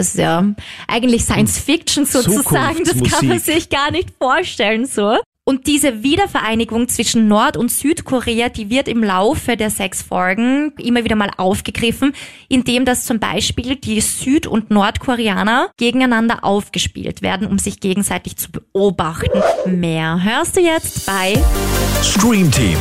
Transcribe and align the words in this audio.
Das 0.00 0.08
ist 0.08 0.18
ja 0.18 0.54
eigentlich 0.88 1.24
Science 1.24 1.58
Fiction 1.58 2.06
sozusagen. 2.06 2.84
Das 2.84 3.12
kann 3.12 3.28
man 3.28 3.38
sich 3.38 3.68
gar 3.68 3.90
nicht 3.90 4.08
vorstellen 4.18 4.86
so. 4.86 5.18
Und 5.44 5.66
diese 5.66 6.02
Wiedervereinigung 6.02 6.88
zwischen 6.88 7.28
Nord- 7.28 7.58
und 7.58 7.70
Südkorea, 7.70 8.48
die 8.48 8.70
wird 8.70 8.88
im 8.88 9.04
Laufe 9.04 9.58
der 9.58 9.68
sechs 9.68 10.00
Folgen 10.00 10.72
immer 10.78 11.04
wieder 11.04 11.16
mal 11.16 11.30
aufgegriffen, 11.36 12.14
indem 12.48 12.86
das 12.86 13.04
zum 13.04 13.18
Beispiel 13.18 13.76
die 13.76 14.00
Süd- 14.00 14.46
und 14.46 14.70
Nordkoreaner 14.70 15.68
gegeneinander 15.76 16.44
aufgespielt 16.44 17.20
werden, 17.20 17.46
um 17.46 17.58
sich 17.58 17.80
gegenseitig 17.80 18.36
zu 18.36 18.52
beobachten. 18.52 19.42
Mehr 19.66 20.22
hörst 20.22 20.56
du 20.56 20.60
jetzt 20.60 21.04
bei 21.04 21.34
Stream 22.02 22.50
Team, 22.50 22.78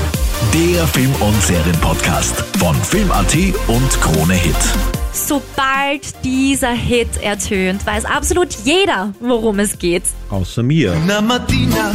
der 0.54 0.88
Film- 0.88 1.16
und 1.22 1.42
Serienpodcast 1.42 2.46
von 2.60 2.76
Film.at 2.76 3.36
und 3.68 4.02
Krone 4.02 4.36
Hit. 4.36 4.98
Sobald 5.12 6.23
dieser 6.23 6.71
Hit 6.71 7.21
ertönt, 7.21 7.86
weiß 7.86 8.05
absolut 8.05 8.50
jeder, 8.64 9.13
worum 9.20 9.59
es 9.59 9.77
geht. 9.80 10.04
Außer 10.30 10.63
mir. 10.63 10.94
Una 11.04 11.22
mattina 11.22 11.91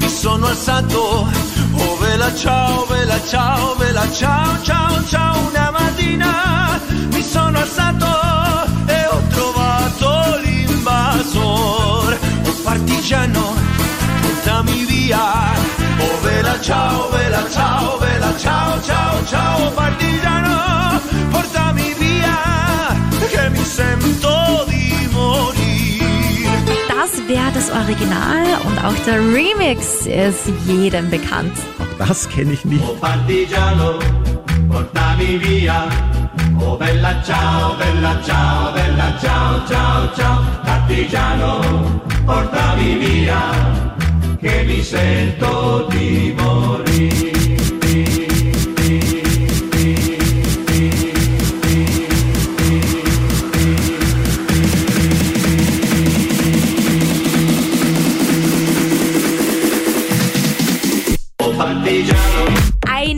mi 0.00 0.08
sono 0.08 0.46
alzato, 0.46 1.28
oh 1.76 1.96
vela 2.00 2.30
ciao, 2.36 2.86
vela 2.88 3.18
ciao, 3.30 3.76
vela 3.78 4.06
ciao, 4.12 4.56
ciao, 4.64 5.02
ciao. 5.08 5.48
Una 5.48 5.70
mattina 5.70 6.80
mi 7.12 7.22
sono 7.22 7.56
alzato 7.58 8.06
e 8.86 9.06
ho 9.06 9.20
trovato 9.30 10.40
l'invasor, 10.44 12.18
un 12.44 12.62
partigiano, 12.64 13.54
portami 14.22 14.84
via. 14.86 15.54
Oh 16.00 16.20
vela 16.22 16.60
ciao, 16.60 17.10
vela 17.10 17.44
ciao, 17.50 17.98
vela 17.98 18.34
ciao, 18.38 18.82
ciao, 18.82 19.24
ciao, 19.26 19.70
partigiano, 19.72 20.49
Das 27.00 27.16
wäre 27.26 27.50
das 27.54 27.70
Original 27.70 28.44
und 28.66 28.84
auch 28.84 28.94
der 29.06 29.20
Remix 29.20 30.04
ist 30.04 30.52
jedem 30.66 31.08
bekannt. 31.08 31.54
Auch 31.78 32.06
das 32.06 32.28
kenne 32.28 32.52
ich 32.52 32.62
nicht. 32.66 32.84
Oh 32.86 32.94
partigiano, 33.00 33.98
portami 34.68 35.40
via. 35.42 35.88
Oh 36.60 36.76
bella 36.76 37.22
ciao, 37.22 37.74
bella 37.78 38.20
ciao, 38.22 38.74
bella 38.74 39.18
ciao, 39.18 39.66
ciao, 39.66 40.14
ciao. 40.14 40.44
Partigiano, 40.62 42.02
portami 42.26 42.98
via, 42.98 43.50
che 44.38 44.64
mi 44.66 44.82
sento 44.82 45.86
di 45.88 46.34
morire. 46.36 47.29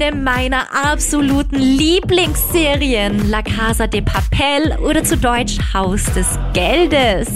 Eine 0.03 0.17
meiner 0.17 0.67
absoluten 0.73 1.57
Lieblingsserien, 1.57 3.31
La 3.31 3.41
Casa 3.41 3.87
de 3.87 4.03
Papel 4.03 4.77
oder 4.81 5.05
zu 5.05 5.17
Deutsch 5.17 5.59
Haus 5.73 6.03
des 6.15 6.27
Geldes. 6.53 7.29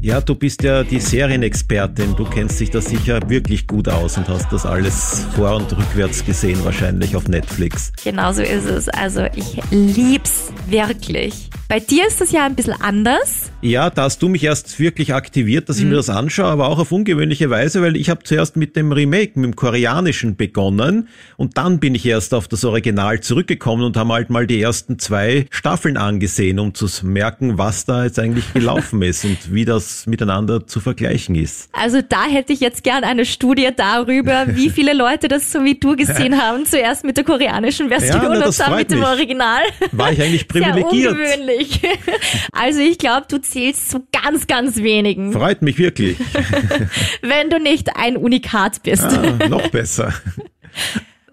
Ja, 0.00 0.22
du 0.22 0.34
bist 0.34 0.62
ja 0.62 0.82
die 0.82 0.98
Serienexpertin. 0.98 2.16
Du 2.16 2.24
kennst 2.24 2.58
dich 2.58 2.70
da 2.70 2.80
sicher 2.80 3.20
wirklich 3.28 3.66
gut 3.66 3.88
aus 3.88 4.16
und 4.16 4.28
hast 4.28 4.50
das 4.50 4.64
alles 4.64 5.26
vor- 5.34 5.56
und 5.56 5.76
rückwärts 5.76 6.24
gesehen, 6.24 6.64
wahrscheinlich 6.64 7.14
auf 7.16 7.28
Netflix. 7.28 7.92
Genauso 8.02 8.40
ist 8.40 8.64
es. 8.64 8.88
Also 8.88 9.26
ich 9.34 9.60
lieb's 9.70 10.52
wirklich. 10.68 11.50
Bei 11.68 11.80
dir 11.80 12.06
ist 12.06 12.20
das 12.20 12.30
ja 12.30 12.46
ein 12.46 12.54
bisschen 12.54 12.80
anders. 12.80 13.50
Ja, 13.60 13.90
da 13.90 14.02
hast 14.02 14.22
du 14.22 14.28
mich 14.28 14.44
erst 14.44 14.78
wirklich 14.78 15.12
aktiviert, 15.14 15.68
dass 15.68 15.78
ich 15.78 15.84
mir 15.84 15.96
das 15.96 16.08
anschaue, 16.08 16.46
aber 16.46 16.68
auch 16.68 16.78
auf 16.78 16.92
ungewöhnliche 16.92 17.50
Weise, 17.50 17.82
weil 17.82 17.96
ich 17.96 18.08
habe 18.08 18.22
zuerst 18.22 18.56
mit 18.56 18.76
dem 18.76 18.92
Remake, 18.92 19.32
mit 19.34 19.44
dem 19.44 19.56
Koreanischen 19.56 20.36
begonnen 20.36 21.08
und 21.36 21.58
dann 21.58 21.80
bin 21.80 21.96
ich 21.96 22.06
erst 22.06 22.34
auf 22.34 22.46
das 22.46 22.64
Original 22.64 23.18
zurückgekommen 23.18 23.82
und 23.82 23.96
habe 23.96 24.12
halt 24.12 24.30
mal 24.30 24.46
die 24.46 24.62
ersten 24.62 25.00
zwei 25.00 25.46
Staffeln 25.50 25.96
angesehen, 25.96 26.60
um 26.60 26.72
zu 26.72 26.86
merken, 27.04 27.58
was 27.58 27.84
da 27.84 28.04
jetzt 28.04 28.20
eigentlich 28.20 28.52
gelaufen 28.52 29.02
ist 29.02 29.24
und 29.24 29.52
wie 29.52 29.64
das 29.64 30.06
miteinander 30.06 30.68
zu 30.68 30.78
vergleichen 30.78 31.34
ist. 31.34 31.68
Also 31.72 32.00
da 32.00 32.26
hätte 32.26 32.52
ich 32.52 32.60
jetzt 32.60 32.84
gern 32.84 33.02
eine 33.02 33.26
Studie 33.26 33.70
darüber, 33.76 34.44
wie 34.54 34.70
viele 34.70 34.92
Leute 34.92 35.26
das 35.26 35.50
so 35.50 35.64
wie 35.64 35.74
du 35.74 35.96
gesehen 35.96 36.40
haben. 36.40 36.64
Zuerst 36.64 37.04
mit 37.04 37.16
der 37.16 37.24
koreanischen 37.24 37.88
Version 37.88 38.22
Ja, 38.22 38.28
na, 38.38 38.46
und 38.46 38.60
dann 38.60 38.76
mit 38.76 38.90
dem 38.92 39.00
mich. 39.00 39.08
Original. 39.08 39.62
War 39.90 40.12
ich 40.12 40.22
eigentlich 40.22 40.46
privilegiert? 40.46 40.92
Sehr 40.92 41.10
ungewöhnlich. 41.10 41.55
Also 42.52 42.80
ich 42.80 42.98
glaube, 42.98 43.26
du 43.28 43.38
zählst 43.38 43.90
zu 43.90 44.06
ganz, 44.12 44.46
ganz 44.46 44.78
wenigen, 44.78 45.32
Freut 45.32 45.62
mich 45.62 45.78
wirklich. 45.78 46.16
wenn 47.22 47.50
du 47.50 47.58
nicht 47.58 47.96
ein 47.96 48.16
Unikat 48.16 48.82
bist. 48.82 49.04
Ah, 49.04 49.48
noch 49.48 49.68
besser. 49.68 50.14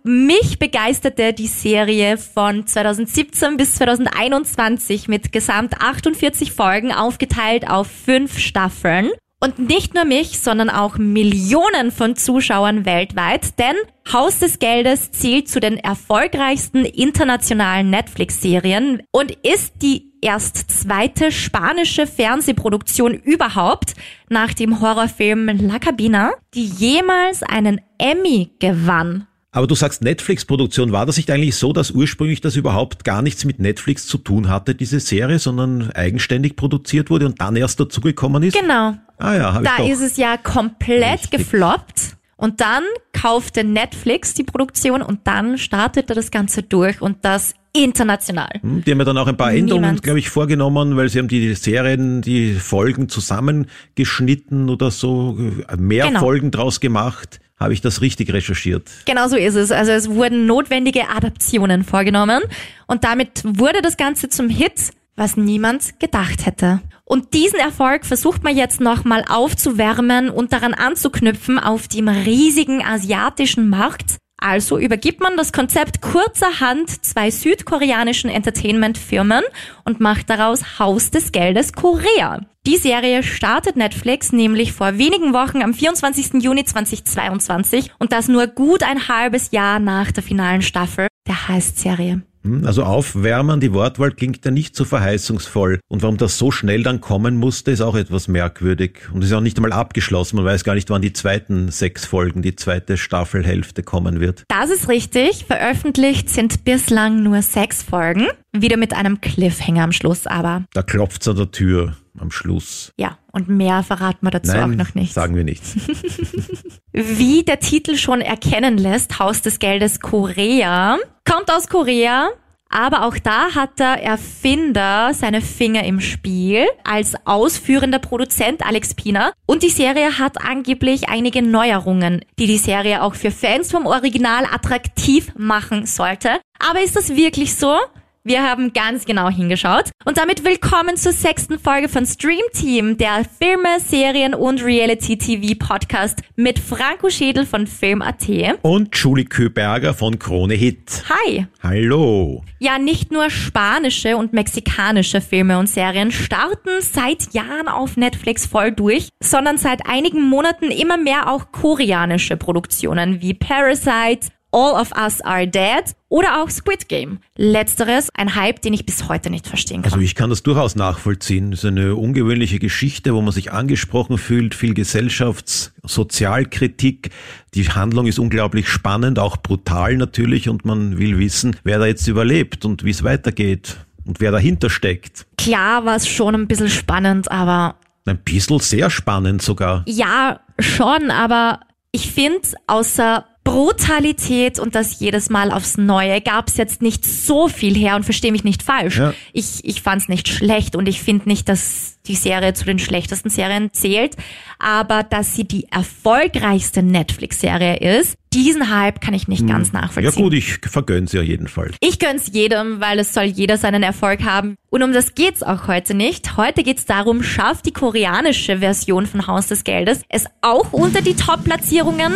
Mich 0.05 0.59
begeisterte 0.59 1.31
die 1.31 1.47
Serie 1.47 2.17
von 2.17 2.67
2017 2.67 3.55
bis 3.55 3.75
2021 3.75 5.07
mit 5.07 5.31
gesamt 5.31 5.79
48 5.79 6.51
Folgen 6.51 6.91
aufgeteilt 6.91 7.69
auf 7.69 7.87
fünf 7.87 8.37
Staffeln. 8.37 9.11
Und 9.43 9.59
nicht 9.59 9.93
nur 9.93 10.05
mich, 10.05 10.39
sondern 10.39 10.69
auch 10.69 10.97
Millionen 10.97 11.91
von 11.91 12.15
Zuschauern 12.15 12.85
weltweit, 12.85 13.59
denn 13.59 13.75
Haus 14.13 14.39
des 14.39 14.57
Geldes 14.57 15.11
zählt 15.11 15.49
zu 15.49 15.59
den 15.59 15.75
erfolgreichsten 15.75 16.85
internationalen 16.85 17.89
Netflix-Serien 17.89 19.01
und 19.11 19.31
ist 19.31 19.73
die 19.81 20.13
erst 20.21 20.71
zweite 20.71 21.29
spanische 21.33 22.07
Fernsehproduktion 22.07 23.15
überhaupt 23.15 23.95
nach 24.29 24.53
dem 24.53 24.79
Horrorfilm 24.79 25.47
La 25.67 25.77
Cabina, 25.77 26.31
die 26.53 26.63
jemals 26.63 27.43
einen 27.43 27.81
Emmy 27.97 28.51
gewann. 28.59 29.27
Aber 29.55 29.67
du 29.67 29.75
sagst 29.75 30.01
Netflix-Produktion. 30.01 30.93
War 30.93 31.05
das 31.05 31.17
nicht 31.17 31.29
eigentlich 31.29 31.55
so, 31.55 31.73
dass 31.73 31.91
ursprünglich 31.91 32.41
das 32.41 32.55
überhaupt 32.55 33.03
gar 33.03 33.21
nichts 33.21 33.45
mit 33.45 33.59
Netflix 33.59 34.07
zu 34.07 34.17
tun 34.17 34.49
hatte, 34.49 34.73
diese 34.73 34.99
Serie, 34.99 35.37
sondern 35.37 35.91
eigenständig 35.91 36.55
produziert 36.55 37.11
wurde 37.11 37.27
und 37.27 37.39
dann 37.39 37.55
erst 37.55 37.79
dazugekommen 37.79 38.41
ist? 38.41 38.59
Genau. 38.59 38.95
Ah 39.23 39.35
ja, 39.35 39.57
ich 39.61 39.63
Da 39.67 39.77
doch. 39.77 39.89
ist 39.89 40.01
es 40.01 40.17
ja 40.17 40.37
komplett 40.37 41.21
Richtig. 41.23 41.31
gefloppt. 41.39 42.15
Und 42.35 42.59
dann 42.59 42.83
kaufte 43.13 43.63
Netflix 43.63 44.33
die 44.33 44.43
Produktion 44.43 45.01
und 45.01 45.21
dann 45.25 45.57
startete 45.57 46.13
das 46.13 46.29
Ganze 46.29 46.61
durch 46.61 46.99
und 47.01 47.17
das 47.23 47.53
international. 47.71 48.49
Hm, 48.61 48.83
Die 48.83 48.91
haben 48.91 48.99
ja 48.99 49.05
dann 49.05 49.17
auch 49.17 49.27
ein 49.27 49.37
paar 49.37 49.53
Änderungen, 49.53 49.95
glaube 49.97 50.19
ich, 50.19 50.29
vorgenommen, 50.29 50.97
weil 50.97 51.07
sie 51.09 51.19
haben 51.19 51.27
die 51.29 51.55
Serien, 51.55 52.21
die 52.21 52.53
Folgen 52.55 53.07
zusammengeschnitten 53.07 54.69
oder 54.69 54.91
so, 54.91 55.37
äh, 55.69 55.77
mehr 55.77 56.07
Genau. 56.07 56.19
Folgen 56.19 56.51
draus 56.51 56.79
gemacht. 56.79 57.39
Habe 57.59 57.73
ich 57.73 57.81
das 57.81 58.01
richtig 58.01 58.33
recherchiert? 58.33 58.89
Genau 59.05 59.27
so 59.29 59.37
ist 59.37 59.55
es. 59.55 59.71
Also 59.71 59.91
es 59.91 60.09
wurden 60.09 60.45
notwendige 60.45 61.07
Adaptionen 61.09 61.83
vorgenommen 61.83 62.41
und 62.87 63.03
damit 63.05 63.41
wurde 63.45 63.81
das 63.81 63.95
Ganze 63.95 64.27
zum 64.27 64.49
Hit, 64.49 64.91
was 65.15 65.37
niemand 65.37 65.99
gedacht 65.99 66.45
hätte. 66.45 66.81
Und 67.05 67.33
diesen 67.33 67.59
Erfolg 67.59 68.05
versucht 68.05 68.43
man 68.43 68.55
jetzt 68.55 68.79
nochmal 68.79 69.25
aufzuwärmen 69.27 70.29
und 70.29 70.53
daran 70.53 70.73
anzuknüpfen 70.73 71.59
auf 71.59 71.87
dem 71.87 72.07
riesigen 72.07 72.83
asiatischen 72.83 73.69
Markt. 73.69 74.17
Also 74.37 74.77
übergibt 74.77 75.21
man 75.21 75.37
das 75.37 75.53
Konzept 75.53 76.01
kurzerhand 76.01 76.89
zwei 77.05 77.31
südkoreanischen 77.31 78.29
Entertainment-Firmen 78.29 79.43
und 79.85 80.01
macht 80.01 80.29
daraus 80.29 80.79
Haus 80.79 81.11
des 81.11 81.31
Geldes 81.31 81.71
Korea. 81.71 82.41
Die 82.65 82.77
Serie 82.77 83.23
startet 83.23 83.77
Netflix 83.77 84.33
nämlich 84.33 84.73
vor 84.73 84.97
wenigen 84.97 85.33
Wochen 85.33 85.61
am 85.61 85.73
24. 85.73 86.41
Juni 86.43 86.65
2022 86.65 87.91
und 87.99 88.11
das 88.11 88.27
nur 88.27 88.47
gut 88.47 88.83
ein 88.83 89.07
halbes 89.07 89.51
Jahr 89.51 89.79
nach 89.79 90.11
der 90.11 90.23
finalen 90.23 90.61
Staffel 90.61 91.07
der 91.27 91.47
Heist-Serie. 91.47 92.23
Hm, 92.43 92.65
Also 92.65 92.83
aufwärmen, 92.83 93.59
die 93.59 93.73
Wortwahl 93.73 94.11
klingt 94.11 94.43
ja 94.45 94.51
nicht 94.51 94.75
so 94.75 94.85
verheißungsvoll. 94.85 95.79
Und 95.87 96.01
warum 96.01 96.17
das 96.17 96.37
so 96.37 96.51
schnell 96.51 96.83
dann 96.83 97.01
kommen 97.01 97.37
musste, 97.37 97.71
ist 97.71 97.81
auch 97.81 97.95
etwas 97.95 98.27
merkwürdig. 98.27 99.09
Und 99.13 99.23
ist 99.23 99.33
auch 99.33 99.41
nicht 99.41 99.57
einmal 99.57 99.73
abgeschlossen. 99.73 100.37
Man 100.37 100.45
weiß 100.45 100.63
gar 100.63 100.75
nicht, 100.75 100.89
wann 100.89 101.01
die 101.01 101.13
zweiten 101.13 101.71
sechs 101.71 102.05
Folgen, 102.05 102.41
die 102.41 102.55
zweite 102.55 102.97
Staffelhälfte 102.97 103.83
kommen 103.83 104.19
wird. 104.19 104.43
Das 104.47 104.69
ist 104.69 104.89
richtig. 104.89 105.45
Veröffentlicht 105.45 106.29
sind 106.29 106.63
bislang 106.65 107.23
nur 107.23 107.41
sechs 107.41 107.83
Folgen. 107.83 108.27
Wieder 108.51 108.77
mit 108.77 108.93
einem 108.93 109.21
Cliffhanger 109.21 109.83
am 109.83 109.91
Schluss 109.91 110.27
aber. 110.27 110.65
Da 110.73 110.83
klopft's 110.83 111.27
an 111.27 111.37
der 111.37 111.51
Tür 111.51 111.95
am 112.19 112.31
Schluss. 112.31 112.93
Ja, 112.97 113.17
und 113.31 113.49
mehr 113.49 113.83
verraten 113.83 114.25
wir 114.25 114.31
dazu 114.31 114.51
Nein, 114.51 114.63
auch 114.63 114.85
noch 114.85 114.95
nicht. 114.95 115.13
sagen 115.13 115.35
wir 115.35 115.43
nichts. 115.43 115.75
Wie 116.91 117.43
der 117.43 117.59
Titel 117.59 117.95
schon 117.97 118.21
erkennen 118.21 118.77
lässt, 118.77 119.19
Haus 119.19 119.41
des 119.41 119.59
Geldes 119.59 119.99
Korea, 119.99 120.97
kommt 121.25 121.51
aus 121.51 121.67
Korea. 121.67 122.29
Aber 122.69 123.05
auch 123.05 123.19
da 123.19 123.53
hat 123.53 123.77
der 123.77 124.01
Erfinder 124.03 125.13
seine 125.13 125.41
Finger 125.41 125.83
im 125.83 126.01
Spiel 126.01 126.65
als 126.83 127.13
ausführender 127.25 127.99
Produzent 127.99 128.65
Alex 128.65 128.95
Pina. 128.95 129.31
Und 129.45 129.61
die 129.61 129.69
Serie 129.69 130.17
hat 130.17 130.43
angeblich 130.43 131.07
einige 131.07 131.43
Neuerungen, 131.43 132.25
die 132.39 132.47
die 132.47 132.57
Serie 132.57 133.03
auch 133.03 133.13
für 133.13 133.29
Fans 133.29 133.69
vom 133.69 133.85
Original 133.85 134.45
attraktiv 134.51 135.33
machen 135.37 135.85
sollte. 135.85 136.29
Aber 136.57 136.81
ist 136.81 136.95
das 136.95 137.15
wirklich 137.15 137.55
so? 137.55 137.77
Wir 138.25 138.41
haben 138.41 138.71
ganz 138.71 139.03
genau 139.03 139.29
hingeschaut. 139.29 139.89
Und 140.05 140.17
damit 140.17 140.45
willkommen 140.45 140.95
zur 140.95 141.11
sechsten 141.11 141.59
Folge 141.59 141.89
von 141.89 142.05
Stream 142.05 142.45
Team, 142.53 142.95
der 142.95 143.25
Filme, 143.25 143.81
Serien 143.81 144.33
und 144.33 144.63
Reality-TV-Podcast 144.63 146.21
mit 146.37 146.57
Franco 146.57 147.09
Schädel 147.09 147.45
von 147.45 147.67
Film.at. 147.67 148.29
Und 148.61 148.95
Julie 148.95 149.25
Köberger 149.25 149.93
von 149.93 150.19
Krone 150.19 150.53
Hit. 150.53 151.03
Hi. 151.09 151.47
Hallo. 151.61 152.45
Ja, 152.59 152.79
nicht 152.79 153.11
nur 153.11 153.29
spanische 153.29 154.15
und 154.15 154.31
mexikanische 154.31 155.19
Filme 155.19 155.59
und 155.59 155.67
Serien 155.67 156.09
starten 156.13 156.69
seit 156.79 157.33
Jahren 157.33 157.67
auf 157.67 157.97
Netflix 157.97 158.45
voll 158.45 158.71
durch, 158.71 159.09
sondern 159.21 159.57
seit 159.57 159.85
einigen 159.85 160.21
Monaten 160.21 160.71
immer 160.71 160.95
mehr 160.95 161.29
auch 161.29 161.51
koreanische 161.51 162.37
Produktionen 162.37 163.21
wie 163.21 163.33
Parasite, 163.33 164.29
All 164.53 164.79
of 164.79 164.91
Us 164.95 165.19
Are 165.21 165.47
Dead 165.47 165.83
oder 166.09 166.41
auch 166.41 166.49
Squid 166.49 166.87
Game. 166.87 167.17
Letzteres 167.35 168.09
ein 168.13 168.35
Hype, 168.35 168.61
den 168.61 168.73
ich 168.73 168.85
bis 168.85 169.09
heute 169.09 169.31
nicht 169.31 169.47
verstehen 169.47 169.81
kann. 169.81 169.93
Also 169.93 170.03
ich 170.03 170.13
kann 170.13 170.29
das 170.29 170.43
durchaus 170.43 170.75
nachvollziehen. 170.75 171.49
Das 171.51 171.61
ist 171.63 171.65
eine 171.65 171.95
ungewöhnliche 171.95 172.59
Geschichte, 172.59 173.15
wo 173.15 173.21
man 173.21 173.33
sich 173.33 173.51
angesprochen 173.51 174.19
fühlt, 174.19 174.53
viel 174.53 174.75
Gesellschafts-Sozialkritik. 174.75 177.09
Die 177.55 177.67
Handlung 177.67 178.05
ist 178.07 178.19
unglaublich 178.19 178.69
spannend, 178.69 179.19
auch 179.19 179.37
brutal 179.37 179.97
natürlich 179.97 180.49
und 180.49 180.65
man 180.65 180.97
will 180.97 181.17
wissen, 181.19 181.55
wer 181.63 181.79
da 181.79 181.85
jetzt 181.87 182.07
überlebt 182.07 182.65
und 182.65 182.83
wie 182.83 182.91
es 182.91 183.03
weitergeht 183.03 183.77
und 184.05 184.19
wer 184.19 184.31
dahinter 184.31 184.69
steckt. 184.69 185.25
Klar 185.37 185.85
war 185.85 185.95
es 185.95 186.07
schon 186.07 186.35
ein 186.35 186.47
bisschen 186.47 186.69
spannend, 186.69 187.31
aber 187.31 187.75
Ein 188.05 188.17
bisschen 188.19 188.59
sehr 188.59 188.89
spannend 188.89 189.41
sogar. 189.41 189.83
ja, 189.87 190.41
schon, 190.59 191.09
aber 191.09 191.61
ich 191.91 192.11
finde, 192.11 192.41
außer 192.67 193.25
Brutalität 193.43 194.57
und 194.59 194.75
das 194.75 194.99
jedes 194.99 195.29
Mal 195.29 195.51
aufs 195.51 195.77
Neue 195.77 196.21
gab 196.21 196.47
es 196.47 196.57
jetzt 196.57 196.81
nicht 196.81 197.05
so 197.05 197.47
viel 197.47 197.75
her 197.75 197.95
und 197.95 198.03
verstehe 198.03 198.31
mich 198.31 198.43
nicht 198.43 198.63
falsch. 198.63 198.97
Ja. 198.97 199.13
Ich, 199.33 199.63
ich 199.63 199.81
fand 199.81 200.03
es 200.03 200.09
nicht 200.09 200.27
schlecht 200.27 200.75
und 200.75 200.87
ich 200.87 201.01
finde 201.01 201.27
nicht, 201.27 201.49
dass 201.49 201.99
die 202.07 202.15
Serie 202.15 202.53
zu 202.53 202.65
den 202.65 202.79
schlechtesten 202.79 203.29
Serien 203.29 203.71
zählt, 203.73 204.15
aber 204.59 205.03
dass 205.03 205.35
sie 205.35 205.45
die 205.45 205.67
erfolgreichste 205.71 206.83
Netflix-Serie 206.83 207.99
ist, 207.99 208.17
diesen 208.33 208.75
Hype 208.75 208.99
kann 208.99 209.13
ich 209.13 209.27
nicht 209.27 209.47
ganz 209.47 209.71
Ja 209.71 209.81
nachvollziehen. 209.81 210.23
gut, 210.23 210.33
ich 210.33 210.57
vergönne 210.63 211.07
sie 211.07 211.17
ja 211.17 211.23
jedenfalls. 211.23 211.75
Ich 211.79 211.99
gönn's 211.99 212.31
jedem, 212.33 212.79
weil 212.79 212.99
es 212.99 213.13
soll 213.13 213.25
jeder 213.25 213.57
seinen 213.57 213.83
Erfolg 213.83 214.23
haben. 214.23 214.55
Und 214.69 214.81
um 214.83 214.91
das 214.91 215.13
geht's 215.15 215.43
auch 215.43 215.67
heute 215.67 215.93
nicht. 215.93 216.35
Heute 216.35 216.63
geht's 216.63 216.85
darum, 216.85 217.23
schafft 217.23 217.67
die 217.67 217.73
koreanische 217.73 218.59
Version 218.59 219.05
von 219.05 219.27
Haus 219.27 219.47
des 219.47 219.63
Geldes 219.63 220.01
es 220.09 220.25
auch 220.41 220.73
unter 220.73 221.01
die 221.01 221.15
Top-Platzierungen? 221.15 222.13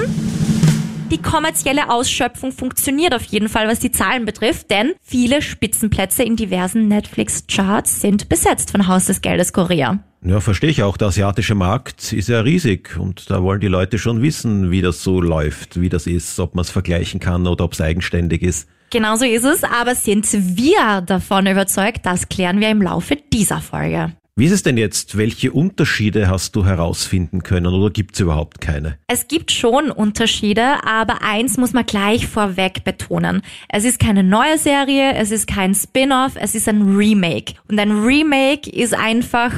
Die 1.09 1.21
kommerzielle 1.21 1.89
Ausschöpfung 1.89 2.51
funktioniert 2.51 3.13
auf 3.13 3.23
jeden 3.23 3.47
Fall, 3.47 3.69
was 3.69 3.79
die 3.79 3.91
Zahlen 3.91 4.25
betrifft, 4.25 4.69
denn 4.69 4.93
viele 5.01 5.41
Spitzenplätze 5.41 6.23
in 6.23 6.35
diversen 6.35 6.89
Netflix-Charts 6.89 8.01
sind 8.01 8.27
besetzt 8.27 8.71
von 8.71 8.87
Haus 8.87 9.05
des 9.05 9.21
Geldes 9.21 9.53
Korea. 9.53 9.99
Ja, 10.21 10.41
verstehe 10.41 10.69
ich 10.69 10.83
auch. 10.83 10.97
Der 10.97 11.07
asiatische 11.07 11.55
Markt 11.55 12.11
ist 12.11 12.27
ja 12.27 12.41
riesig 12.41 12.97
und 12.99 13.29
da 13.29 13.41
wollen 13.41 13.61
die 13.61 13.67
Leute 13.67 13.99
schon 13.99 14.21
wissen, 14.21 14.69
wie 14.69 14.81
das 14.81 15.01
so 15.01 15.21
läuft, 15.21 15.79
wie 15.79 15.87
das 15.87 16.07
ist, 16.07 16.37
ob 16.41 16.55
man 16.55 16.63
es 16.63 16.71
vergleichen 16.71 17.21
kann 17.21 17.47
oder 17.47 17.63
ob 17.63 17.71
es 17.71 17.79
eigenständig 17.79 18.41
ist. 18.41 18.67
Genauso 18.89 19.23
ist 19.23 19.45
es, 19.45 19.63
aber 19.63 19.95
sind 19.95 20.27
wir 20.31 21.01
davon 21.05 21.47
überzeugt? 21.47 22.05
Das 22.05 22.27
klären 22.27 22.59
wir 22.59 22.69
im 22.69 22.81
Laufe 22.81 23.15
dieser 23.31 23.61
Folge. 23.61 24.11
Wie 24.39 24.45
ist 24.45 24.51
es 24.51 24.61
denn 24.61 24.77
jetzt? 24.77 25.17
Welche 25.17 25.51
Unterschiede 25.51 26.29
hast 26.29 26.55
du 26.55 26.63
herausfinden 26.63 27.41
können 27.41 27.73
oder 27.73 27.89
gibt 27.89 28.13
es 28.13 28.19
überhaupt 28.19 28.61
keine? 28.61 28.99
Es 29.07 29.27
gibt 29.27 29.51
schon 29.51 29.89
Unterschiede, 29.89 30.85
aber 30.85 31.23
eins 31.23 31.57
muss 31.57 31.73
man 31.73 31.87
gleich 31.87 32.27
vorweg 32.27 32.83
betonen. 32.83 33.41
Es 33.67 33.83
ist 33.83 33.97
keine 33.97 34.21
neue 34.21 34.59
Serie, 34.59 35.15
es 35.15 35.31
ist 35.31 35.47
kein 35.47 35.73
Spin-off, 35.73 36.33
es 36.35 36.53
ist 36.53 36.69
ein 36.69 36.95
Remake. 36.95 37.55
Und 37.67 37.79
ein 37.79 38.03
Remake 38.03 38.69
ist 38.69 38.93
einfach, 38.93 39.51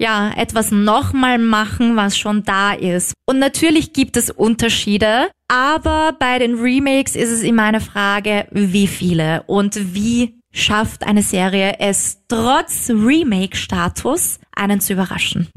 ja, 0.00 0.32
etwas 0.36 0.72
nochmal 0.72 1.38
machen, 1.38 1.94
was 1.94 2.18
schon 2.18 2.42
da 2.42 2.72
ist. 2.72 3.14
Und 3.24 3.38
natürlich 3.38 3.92
gibt 3.92 4.16
es 4.16 4.30
Unterschiede, 4.30 5.28
aber 5.46 6.16
bei 6.18 6.40
den 6.40 6.58
Remakes 6.58 7.14
ist 7.14 7.30
es 7.30 7.44
immer 7.44 7.62
eine 7.62 7.80
Frage, 7.80 8.48
wie 8.50 8.88
viele 8.88 9.44
und 9.44 9.94
wie 9.94 10.37
schafft 10.58 11.04
eine 11.04 11.22
Serie 11.22 11.76
es 11.78 12.18
trotz 12.28 12.90
Remake-Status 12.90 14.38
einen 14.54 14.80
zu 14.80 14.92
überraschen. 14.94 15.48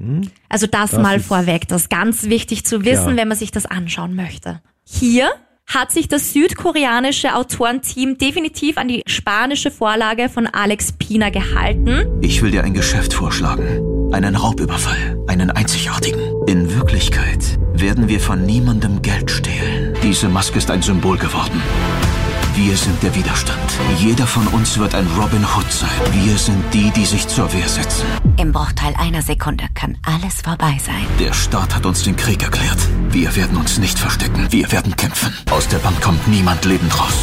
Also 0.49 0.67
das, 0.67 0.91
Das 0.91 1.01
mal 1.01 1.19
vorweg, 1.19 1.67
das 1.67 1.83
ist 1.83 1.89
ganz 1.89 2.23
wichtig 2.25 2.65
zu 2.65 2.85
wissen, 2.85 3.03
Klar. 3.03 3.17
wenn 3.17 3.27
man 3.27 3.37
sich 3.37 3.51
das 3.51 3.65
anschauen 3.65 4.15
möchte. 4.15 4.61
Hier 4.85 5.29
hat 5.67 5.91
sich 5.91 6.07
das 6.07 6.33
südkoreanische 6.33 7.35
Autorenteam 7.35 8.17
definitiv 8.17 8.77
an 8.77 8.87
die 8.87 9.03
spanische 9.07 9.71
Vorlage 9.71 10.27
von 10.29 10.47
Alex 10.47 10.91
Pina 10.91 11.29
gehalten. 11.29 12.05
Ich 12.21 12.41
will 12.41 12.51
dir 12.51 12.63
ein 12.63 12.73
Geschäft 12.73 13.13
vorschlagen. 13.13 14.11
Einen 14.13 14.35
Raubüberfall. 14.35 15.23
Einen 15.27 15.49
einzigartigen. 15.49 16.19
In 16.47 16.75
Wirklichkeit 16.75 17.57
werden 17.73 18.09
wir 18.09 18.19
von 18.19 18.45
niemandem 18.45 19.01
Geld 19.01 19.31
stehlen. 19.31 19.95
Diese 20.03 20.27
Maske 20.27 20.57
ist 20.57 20.69
ein 20.69 20.81
Symbol 20.81 21.17
geworden. 21.17 21.61
Wir 22.53 22.75
sind 22.75 23.01
der 23.01 23.15
Widerstand. 23.15 23.79
Jeder 23.97 24.27
von 24.27 24.45
uns 24.47 24.77
wird 24.77 24.93
ein 24.93 25.07
Robin 25.17 25.45
Hood 25.55 25.71
sein. 25.71 25.89
Wir 26.11 26.37
sind 26.37 26.61
die, 26.73 26.91
die 26.91 27.05
sich 27.05 27.25
zur 27.25 27.51
Wehr 27.53 27.67
setzen. 27.67 28.05
Im 28.37 28.51
Bruchteil 28.51 28.93
einer 28.97 29.21
Sekunde 29.21 29.65
kann 29.73 29.97
alles 30.05 30.41
vorbei 30.41 30.77
sein. 30.83 31.05
Der 31.17 31.31
Staat 31.31 31.73
hat 31.73 31.85
uns 31.85 32.03
den 32.03 32.17
Krieg 32.17 32.43
erklärt. 32.43 32.77
Wir 33.09 33.33
werden 33.37 33.55
uns 33.55 33.77
nicht 33.77 33.97
verstecken. 33.97 34.47
Wir 34.51 34.69
werden 34.73 34.95
kämpfen. 34.97 35.33
Aus 35.49 35.69
der 35.69 35.77
Bank 35.77 36.01
kommt 36.01 36.27
niemand 36.27 36.65
lebend 36.65 36.91
raus. 36.99 37.13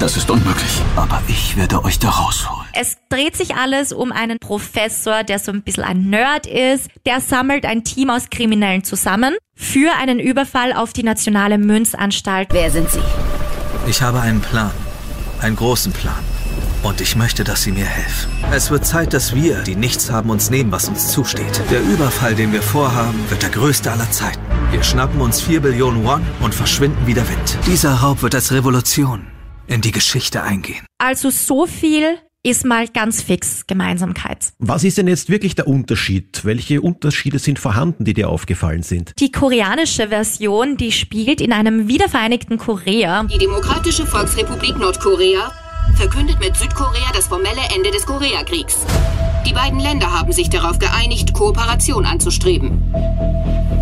Das 0.00 0.16
ist 0.16 0.30
unmöglich. 0.32 0.82
Aber 0.96 1.22
ich 1.28 1.56
werde 1.56 1.84
euch 1.84 2.00
da 2.00 2.10
rausholen. 2.10 2.66
Es 2.72 2.96
dreht 3.08 3.36
sich 3.36 3.54
alles 3.54 3.92
um 3.92 4.10
einen 4.10 4.38
Professor, 4.40 5.22
der 5.22 5.38
so 5.38 5.52
ein 5.52 5.62
bisschen 5.62 5.84
ein 5.84 6.10
Nerd 6.10 6.48
ist. 6.48 6.90
Der 7.06 7.20
sammelt 7.20 7.64
ein 7.64 7.84
Team 7.84 8.10
aus 8.10 8.30
Kriminellen 8.30 8.82
zusammen 8.82 9.36
für 9.54 9.96
einen 9.96 10.18
Überfall 10.18 10.72
auf 10.72 10.92
die 10.92 11.04
Nationale 11.04 11.58
Münzanstalt. 11.58 12.48
Wer 12.50 12.72
sind 12.72 12.90
Sie? 12.90 12.98
Ich 13.86 14.00
habe 14.00 14.20
einen 14.20 14.40
Plan. 14.40 14.70
Einen 15.40 15.56
großen 15.56 15.92
Plan. 15.92 16.24
Und 16.82 17.02
ich 17.02 17.16
möchte, 17.16 17.44
dass 17.44 17.62
Sie 17.62 17.72
mir 17.72 17.84
helfen. 17.84 18.30
Es 18.50 18.70
wird 18.70 18.86
Zeit, 18.86 19.12
dass 19.12 19.34
wir, 19.34 19.62
die 19.62 19.76
nichts 19.76 20.10
haben, 20.10 20.30
uns 20.30 20.48
nehmen, 20.48 20.72
was 20.72 20.88
uns 20.88 21.12
zusteht. 21.12 21.60
Der 21.70 21.82
Überfall, 21.82 22.34
den 22.34 22.52
wir 22.52 22.62
vorhaben, 22.62 23.18
wird 23.28 23.42
der 23.42 23.50
größte 23.50 23.92
aller 23.92 24.10
Zeiten. 24.10 24.40
Wir 24.70 24.82
schnappen 24.82 25.20
uns 25.20 25.42
4 25.42 25.60
Billionen 25.60 26.02
Won 26.02 26.22
und 26.40 26.54
verschwinden 26.54 27.06
wie 27.06 27.14
der 27.14 27.28
Wind. 27.28 27.58
Dieser 27.66 27.94
Raub 27.96 28.22
wird 28.22 28.34
als 28.34 28.52
Revolution 28.52 29.26
in 29.66 29.82
die 29.82 29.92
Geschichte 29.92 30.42
eingehen. 30.42 30.86
Also 30.98 31.28
so 31.28 31.66
viel 31.66 32.18
ist 32.46 32.66
mal 32.66 32.88
ganz 32.88 33.22
fix 33.22 33.66
Gemeinsamkeit. 33.66 34.52
Was 34.58 34.84
ist 34.84 34.98
denn 34.98 35.08
jetzt 35.08 35.30
wirklich 35.30 35.54
der 35.54 35.66
Unterschied? 35.66 36.44
Welche 36.44 36.82
Unterschiede 36.82 37.38
sind 37.38 37.58
vorhanden, 37.58 38.04
die 38.04 38.12
dir 38.12 38.28
aufgefallen 38.28 38.82
sind? 38.82 39.14
Die 39.18 39.32
koreanische 39.32 40.08
Version, 40.08 40.76
die 40.76 40.92
spielt 40.92 41.40
in 41.40 41.54
einem 41.54 41.88
wiedervereinigten 41.88 42.58
Korea. 42.58 43.24
Die 43.24 43.38
Demokratische 43.38 44.04
Volksrepublik 44.04 44.76
Nordkorea 44.76 45.52
verkündet 45.96 46.38
mit 46.38 46.54
Südkorea 46.54 47.12
das 47.14 47.28
formelle 47.28 47.62
Ende 47.74 47.90
des 47.90 48.04
Koreakriegs. 48.04 48.76
Die 49.46 49.54
beiden 49.54 49.80
Länder 49.80 50.12
haben 50.12 50.32
sich 50.32 50.50
darauf 50.50 50.78
geeinigt, 50.78 51.32
Kooperation 51.32 52.04
anzustreben. 52.04 52.82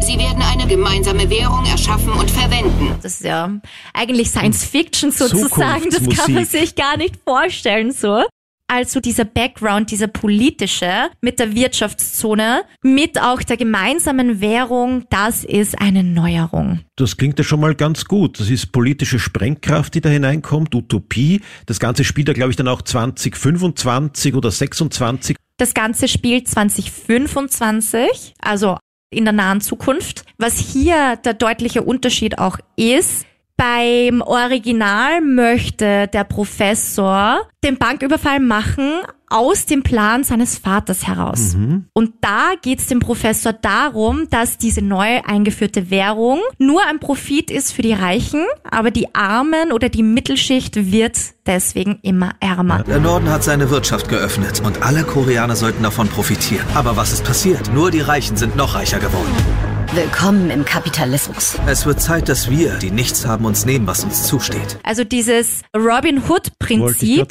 Sie 0.01 0.19
werden 0.19 0.43
eine 0.43 0.69
gemeinsame 0.69 1.31
Währung 1.31 1.65
erschaffen 1.65 2.13
und 2.13 2.31
verwenden. 2.31 2.95
Das 3.03 3.15
ist 3.15 3.25
ja 3.25 3.51
eigentlich 3.93 4.31
Science 4.31 4.65
Fiction 4.65 5.11
sozusagen. 5.11 5.91
Das 5.91 6.09
kann 6.17 6.33
man 6.33 6.45
sich 6.45 6.77
gar 6.77 6.97
nicht 6.97 7.17
vorstellen 7.25 7.91
so. 7.91 8.23
Also 8.69 9.01
dieser 9.01 9.25
Background, 9.25 9.91
dieser 9.91 10.07
politische 10.07 11.11
mit 11.21 11.39
der 11.39 11.55
Wirtschaftszone, 11.55 12.63
mit 12.83 13.21
auch 13.21 13.43
der 13.43 13.59
gemeinsamen 13.59 14.41
Währung, 14.41 15.05
das 15.11 15.45
ist 15.45 15.79
eine 15.79 16.03
Neuerung. 16.03 16.81
Das 16.97 17.19
klingt 17.19 17.39
ja 17.39 17.45
schon 17.45 17.61
mal 17.61 17.75
ganz 17.75 18.07
gut. 18.07 18.41
Das 18.41 18.49
ist 18.49 18.73
politische 18.73 19.19
Sprengkraft, 19.19 19.95
die 19.95 20.01
da 20.01 20.09
hineinkommt, 20.09 20.75
Utopie. 20.75 21.43
Das 21.67 21.81
Ganze 21.81 22.05
spielt 22.05 22.29
ja, 22.29 22.35
glaube 22.35 22.51
ich, 22.51 22.57
dann 22.57 22.69
auch 22.69 22.81
2025 22.81 24.35
oder 24.35 24.51
26. 24.51 25.37
Das 25.59 25.75
Ganze 25.75 26.09
spielt 26.09 26.49
2025, 26.49 28.35
also 28.41 28.79
in 29.11 29.25
der 29.25 29.33
nahen 29.33 29.61
Zukunft. 29.61 30.25
Was 30.39 30.59
hier 30.59 31.17
der 31.17 31.35
deutliche 31.35 31.83
Unterschied 31.83 32.39
auch 32.39 32.59
ist, 32.77 33.27
beim 33.57 34.23
Original 34.23 35.21
möchte 35.21 36.09
der 36.09 36.25
Professor 36.25 37.47
den 37.65 37.79
Banküberfall 37.79 38.41
machen 38.41 39.03
aus 39.33 39.67
dem 39.67 39.83
Plan 39.83 40.25
seines 40.25 40.59
Vaters 40.59 41.07
heraus. 41.07 41.57
Und 41.95 42.13
da 42.21 42.53
geht 42.61 42.81
es 42.81 42.87
dem 42.87 43.01
Professor 43.01 43.53
darum, 43.53 44.29
dass 44.29 44.59
diese 44.59 44.83
neu 44.83 45.21
eingeführte 45.25 45.91
Währung 45.91 46.41
nur 46.59 46.83
ein 46.87 46.99
Profit 46.99 47.51
ist 47.51 47.73
für 47.73 47.83
die 47.83 47.95
Reichen, 47.95 48.45
aber 48.71 48.91
die 48.91 49.15
Armen 49.15 49.73
oder 49.73 49.89
die 49.89 50.03
Mittelschicht 50.03 50.93
wird 50.93 51.17
deswegen 51.47 51.99
immer 52.03 52.33
ärmer. 52.41 52.83
Der 52.83 53.01
Norden 53.01 53.31
hat 53.31 53.43
seine 53.43 53.71
Wirtschaft 53.71 54.09
geöffnet 54.09 54.61
und 54.65 54.83
alle 54.83 55.03
Koreaner 55.05 55.57
sollten 55.57 55.83
davon 55.83 56.09
profitieren. 56.09 56.67
Aber 56.75 56.97
was 56.97 57.13
ist 57.13 57.25
passiert? 57.25 57.73
Nur 57.73 57.91
die 57.91 58.01
Reichen 58.01 58.37
sind 58.37 58.55
noch 58.57 58.75
reicher 58.75 58.99
geworden. 58.99 59.82
Willkommen 59.95 60.49
im 60.49 60.65
Kapitalismus. 60.65 61.59
Es 61.67 61.85
wird 61.85 62.01
Zeit, 62.01 62.31
dass 62.31 62.49
wir, 62.49 62.79
die 62.79 62.91
nichts 62.91 63.27
haben, 63.27 63.45
uns 63.45 63.67
nehmen, 63.67 63.87
was 63.87 64.05
uns 64.05 64.27
zusteht. 64.27 64.79
Also 64.85 65.05
dieses 65.05 65.61
Robin 65.77 66.23
Hood-Prinzip 66.27 67.29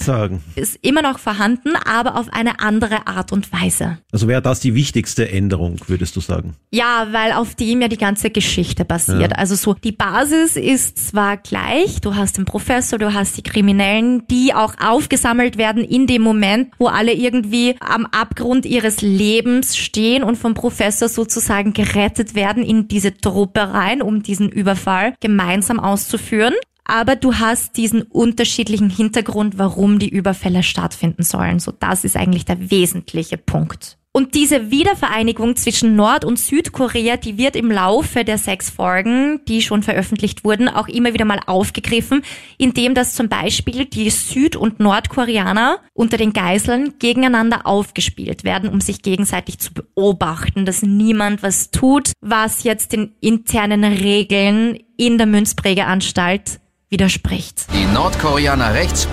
ist 0.53 0.77
immer 0.83 1.01
noch 1.01 1.17
vorhanden, 1.17 1.71
aber 1.75 2.19
auf 2.19 2.31
eine 2.31 2.59
andere 2.59 3.07
Art 3.07 3.31
und 3.31 3.51
Weise. 3.51 3.97
Also 4.11 4.27
wäre 4.27 4.43
das 4.43 4.59
die 4.59 4.75
wichtigste 4.75 5.27
Änderung, 5.27 5.77
würdest 5.87 6.15
du 6.15 6.19
sagen? 6.19 6.53
Ja, 6.69 7.07
weil 7.09 7.31
auf 7.31 7.55
dem 7.55 7.81
ja 7.81 7.87
die 7.87 7.97
ganze 7.97 8.29
Geschichte 8.29 8.85
basiert. 8.85 9.35
Also 9.39 9.55
so, 9.55 9.73
die 9.73 9.91
Basis 9.91 10.55
ist 10.55 11.09
zwar 11.09 11.37
gleich, 11.37 11.99
du 12.01 12.15
hast 12.15 12.37
den 12.37 12.45
Professor, 12.45 12.99
du 12.99 13.11
hast 13.11 13.37
die 13.37 13.43
Kriminellen, 13.43 14.27
die 14.27 14.53
auch 14.53 14.75
aufgesammelt 14.79 15.57
werden 15.57 15.83
in 15.83 16.05
dem 16.05 16.21
Moment, 16.21 16.71
wo 16.77 16.85
alle 16.85 17.11
irgendwie 17.11 17.75
am 17.79 18.05
Abgrund 18.05 18.67
ihres 18.67 19.01
Lebens 19.01 19.75
stehen 19.75 20.21
und 20.21 20.35
vom 20.35 20.53
Professor 20.53 21.09
sozusagen 21.09 21.73
gerettet 21.73 22.35
werden 22.35 22.50
in 22.57 22.87
diese 22.87 23.15
Truppe 23.17 23.73
rein, 23.73 24.01
um 24.01 24.23
diesen 24.23 24.49
Überfall 24.49 25.15
gemeinsam 25.19 25.79
auszuführen. 25.79 26.53
Aber 26.83 27.15
du 27.15 27.35
hast 27.35 27.77
diesen 27.77 28.01
unterschiedlichen 28.01 28.89
Hintergrund, 28.89 29.57
warum 29.57 29.99
die 29.99 30.09
Überfälle 30.09 30.63
stattfinden 30.63 31.23
sollen. 31.23 31.59
So, 31.59 31.71
das 31.71 32.03
ist 32.03 32.17
eigentlich 32.17 32.45
der 32.45 32.71
wesentliche 32.71 33.37
Punkt. 33.37 33.97
Und 34.13 34.35
diese 34.35 34.71
Wiedervereinigung 34.71 35.55
zwischen 35.55 35.95
Nord- 35.95 36.25
und 36.25 36.37
Südkorea, 36.37 37.15
die 37.15 37.37
wird 37.37 37.55
im 37.55 37.71
Laufe 37.71 38.25
der 38.25 38.37
sechs 38.37 38.69
Folgen, 38.69 39.39
die 39.47 39.61
schon 39.61 39.83
veröffentlicht 39.83 40.43
wurden, 40.43 40.67
auch 40.67 40.89
immer 40.89 41.13
wieder 41.13 41.23
mal 41.23 41.39
aufgegriffen, 41.45 42.21
indem 42.57 42.93
dass 42.93 43.15
zum 43.15 43.29
Beispiel 43.29 43.85
die 43.85 44.09
Süd- 44.09 44.57
und 44.57 44.81
Nordkoreaner 44.81 45.77
unter 45.93 46.17
den 46.17 46.33
Geiseln 46.33 46.95
gegeneinander 46.99 47.65
aufgespielt 47.65 48.43
werden, 48.43 48.69
um 48.69 48.81
sich 48.81 49.01
gegenseitig 49.01 49.59
zu 49.59 49.73
beobachten, 49.73 50.65
dass 50.65 50.81
niemand 50.81 51.41
was 51.41 51.71
tut, 51.71 52.11
was 52.19 52.63
jetzt 52.63 52.91
den 52.91 53.15
internen 53.21 53.85
Regeln 53.85 54.77
in 54.97 55.17
der 55.19 55.27
Münzprägeanstalt 55.27 56.59
widerspricht. 56.89 57.67
Die 57.73 57.85
Nordkoreaner 57.93 58.73
rechts 58.73 59.07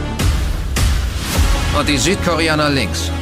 und 1.79 1.89
die 1.89 1.99
Südkoreaner 1.99 2.69
links. 2.71 3.13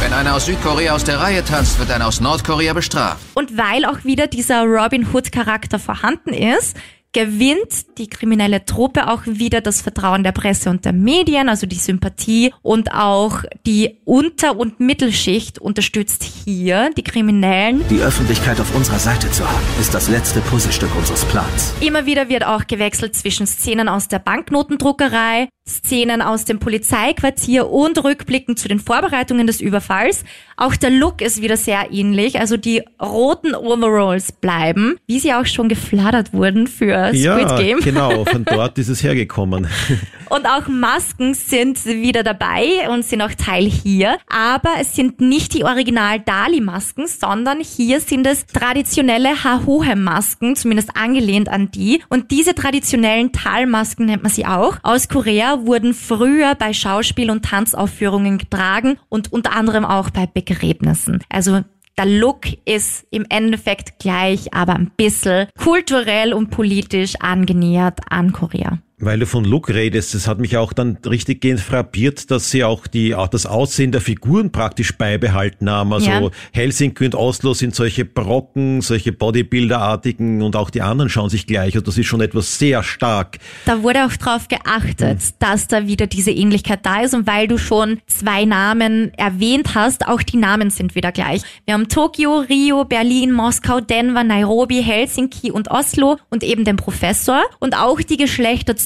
Wenn 0.00 0.12
einer 0.12 0.34
aus 0.34 0.46
Südkorea 0.46 0.94
aus 0.94 1.04
der 1.04 1.20
Reihe 1.20 1.44
tanzt, 1.44 1.78
wird 1.78 1.90
einer 1.90 2.06
aus 2.06 2.20
Nordkorea 2.20 2.72
bestraft. 2.72 3.24
Und 3.34 3.56
weil 3.56 3.84
auch 3.84 4.04
wieder 4.04 4.26
dieser 4.26 4.62
Robin 4.62 5.06
Hood 5.12 5.32
Charakter 5.32 5.78
vorhanden 5.78 6.32
ist, 6.32 6.76
gewinnt 7.16 7.96
die 7.96 8.08
kriminelle 8.08 8.66
Truppe 8.66 9.10
auch 9.10 9.22
wieder 9.24 9.62
das 9.62 9.80
Vertrauen 9.80 10.22
der 10.22 10.32
Presse 10.32 10.68
und 10.68 10.84
der 10.84 10.92
Medien, 10.92 11.48
also 11.48 11.66
die 11.66 11.76
Sympathie 11.76 12.52
und 12.60 12.92
auch 12.92 13.42
die 13.64 13.96
Unter- 14.04 14.58
und 14.58 14.80
Mittelschicht 14.80 15.58
unterstützt 15.58 16.22
hier 16.44 16.90
die 16.94 17.02
Kriminellen. 17.02 17.82
Die 17.88 18.00
Öffentlichkeit 18.00 18.60
auf 18.60 18.76
unserer 18.76 18.98
Seite 18.98 19.30
zu 19.30 19.48
haben, 19.50 19.64
ist 19.80 19.94
das 19.94 20.10
letzte 20.10 20.42
Puzzlestück 20.42 20.94
unseres 20.94 21.24
Plans. 21.24 21.72
Immer 21.80 22.04
wieder 22.04 22.28
wird 22.28 22.44
auch 22.44 22.66
gewechselt 22.66 23.16
zwischen 23.16 23.46
Szenen 23.46 23.88
aus 23.88 24.08
der 24.08 24.18
Banknotendruckerei, 24.18 25.48
Szenen 25.66 26.22
aus 26.22 26.44
dem 26.44 26.60
Polizeiquartier 26.60 27.68
und 27.68 28.02
Rückblicken 28.04 28.56
zu 28.56 28.68
den 28.68 28.78
Vorbereitungen 28.78 29.46
des 29.46 29.60
Überfalls. 29.60 30.24
Auch 30.56 30.76
der 30.76 30.90
Look 30.90 31.22
ist 31.22 31.42
wieder 31.42 31.56
sehr 31.56 31.90
ähnlich, 31.90 32.38
also 32.38 32.56
die 32.56 32.82
roten 33.02 33.54
Overalls 33.54 34.32
bleiben, 34.32 34.96
wie 35.06 35.18
sie 35.18 35.34
auch 35.34 35.46
schon 35.46 35.68
geflattert 35.68 36.32
wurden 36.32 36.66
für 36.66 37.05
Squid 37.08 37.22
ja, 37.22 37.56
Game. 37.56 37.80
genau, 37.80 38.24
von 38.24 38.44
dort 38.44 38.78
ist 38.78 38.88
es 38.88 39.02
hergekommen. 39.02 39.66
Und 40.28 40.46
auch 40.46 40.66
Masken 40.66 41.34
sind 41.34 41.84
wieder 41.84 42.24
dabei 42.24 42.88
und 42.88 43.04
sind 43.04 43.22
auch 43.22 43.32
Teil 43.32 43.64
hier. 43.64 44.18
Aber 44.28 44.70
es 44.80 44.96
sind 44.96 45.20
nicht 45.20 45.54
die 45.54 45.62
Original-Dali-Masken, 45.62 47.06
sondern 47.06 47.60
hier 47.60 48.00
sind 48.00 48.26
es 48.26 48.44
traditionelle 48.46 49.44
Hahohem-Masken, 49.44 50.56
zumindest 50.56 50.96
angelehnt 50.96 51.48
an 51.48 51.70
die. 51.70 52.02
Und 52.08 52.32
diese 52.32 52.56
traditionellen 52.56 53.30
Talmasken 53.30 54.06
nennt 54.06 54.24
man 54.24 54.32
sie 54.32 54.46
auch. 54.46 54.78
Aus 54.82 55.08
Korea 55.08 55.64
wurden 55.64 55.94
früher 55.94 56.56
bei 56.56 56.72
Schauspiel- 56.72 57.30
und 57.30 57.44
Tanzaufführungen 57.44 58.38
getragen 58.38 58.98
und 59.08 59.32
unter 59.32 59.52
anderem 59.52 59.84
auch 59.84 60.10
bei 60.10 60.26
Begräbnissen. 60.26 61.22
Also 61.28 61.62
der 61.98 62.06
Look 62.06 62.46
ist 62.64 63.06
im 63.10 63.24
Endeffekt 63.28 63.98
gleich, 63.98 64.52
aber 64.52 64.74
ein 64.74 64.90
bisschen 64.96 65.48
kulturell 65.58 66.32
und 66.32 66.50
politisch 66.50 67.14
angenähert 67.20 68.00
an 68.10 68.32
Korea. 68.32 68.78
Weil 68.98 69.18
du 69.18 69.26
von 69.26 69.44
Look 69.44 69.68
redest, 69.68 70.14
das 70.14 70.26
hat 70.26 70.38
mich 70.38 70.56
auch 70.56 70.72
dann 70.72 70.96
richtig 71.04 71.42
gehend 71.42 71.60
frappiert, 71.60 72.30
dass 72.30 72.50
sie 72.50 72.64
auch 72.64 72.86
die, 72.86 73.14
auch 73.14 73.28
das 73.28 73.44
Aussehen 73.44 73.92
der 73.92 74.00
Figuren 74.00 74.50
praktisch 74.50 74.96
beibehalten 74.96 75.68
haben. 75.68 75.92
Also 75.92 76.08
Ja. 76.10 76.30
Helsinki 76.52 77.04
und 77.04 77.14
Oslo 77.14 77.52
sind 77.52 77.74
solche 77.74 78.06
Brocken, 78.06 78.80
solche 78.80 79.12
Bodybuilderartigen 79.12 80.40
und 80.40 80.56
auch 80.56 80.70
die 80.70 80.80
anderen 80.80 81.10
schauen 81.10 81.28
sich 81.28 81.46
gleich 81.46 81.76
und 81.76 81.86
das 81.86 81.98
ist 81.98 82.06
schon 82.06 82.22
etwas 82.22 82.58
sehr 82.58 82.82
stark. 82.82 83.38
Da 83.66 83.82
wurde 83.82 84.06
auch 84.06 84.16
darauf 84.16 84.48
geachtet, 84.48 85.18
dass 85.40 85.68
da 85.68 85.86
wieder 85.86 86.06
diese 86.06 86.30
Ähnlichkeit 86.30 86.80
da 86.84 87.02
ist 87.02 87.12
und 87.14 87.26
weil 87.26 87.48
du 87.48 87.58
schon 87.58 88.00
zwei 88.06 88.46
Namen 88.46 89.12
erwähnt 89.18 89.74
hast, 89.74 90.08
auch 90.08 90.22
die 90.22 90.38
Namen 90.38 90.70
sind 90.70 90.94
wieder 90.94 91.12
gleich. 91.12 91.42
Wir 91.66 91.74
haben 91.74 91.88
Tokio, 91.88 92.38
Rio, 92.38 92.86
Berlin, 92.86 93.32
Moskau, 93.32 93.80
Denver, 93.80 94.24
Nairobi, 94.24 94.82
Helsinki 94.82 95.50
und 95.50 95.70
Oslo 95.70 96.16
und 96.30 96.42
eben 96.42 96.64
den 96.64 96.76
Professor 96.76 97.42
und 97.58 97.76
auch 97.76 98.00
die 98.00 98.16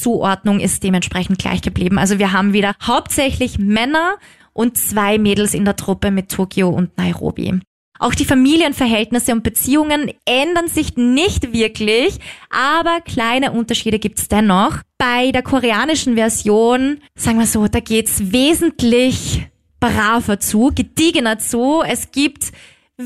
Geschlechterzuordnung 0.01 0.59
ist 0.59 0.83
dementsprechend 0.83 1.39
gleich 1.39 1.61
geblieben. 1.61 1.97
Also 1.97 2.19
wir 2.19 2.33
haben 2.33 2.53
wieder 2.53 2.73
hauptsächlich 2.81 3.59
Männer 3.59 4.17
und 4.53 4.77
zwei 4.77 5.17
Mädels 5.17 5.53
in 5.53 5.65
der 5.65 5.75
Truppe 5.75 6.11
mit 6.11 6.29
Tokio 6.29 6.69
und 6.69 6.97
Nairobi. 6.97 7.59
Auch 7.99 8.15
die 8.15 8.25
Familienverhältnisse 8.25 9.31
und 9.31 9.43
Beziehungen 9.43 10.11
ändern 10.25 10.67
sich 10.67 10.97
nicht 10.97 11.53
wirklich, 11.53 12.17
aber 12.49 12.99
kleine 13.01 13.51
Unterschiede 13.51 13.99
gibt's 13.99 14.27
dennoch. 14.27 14.79
Bei 14.97 15.31
der 15.31 15.43
koreanischen 15.43 16.15
Version, 16.15 16.97
sagen 17.15 17.37
wir 17.37 17.45
so, 17.45 17.67
da 17.67 17.79
geht's 17.79 18.31
wesentlich 18.31 19.47
braver 19.79 20.39
zu, 20.39 20.71
gediegener 20.73 21.37
zu. 21.37 21.83
Es 21.85 22.11
gibt 22.11 22.51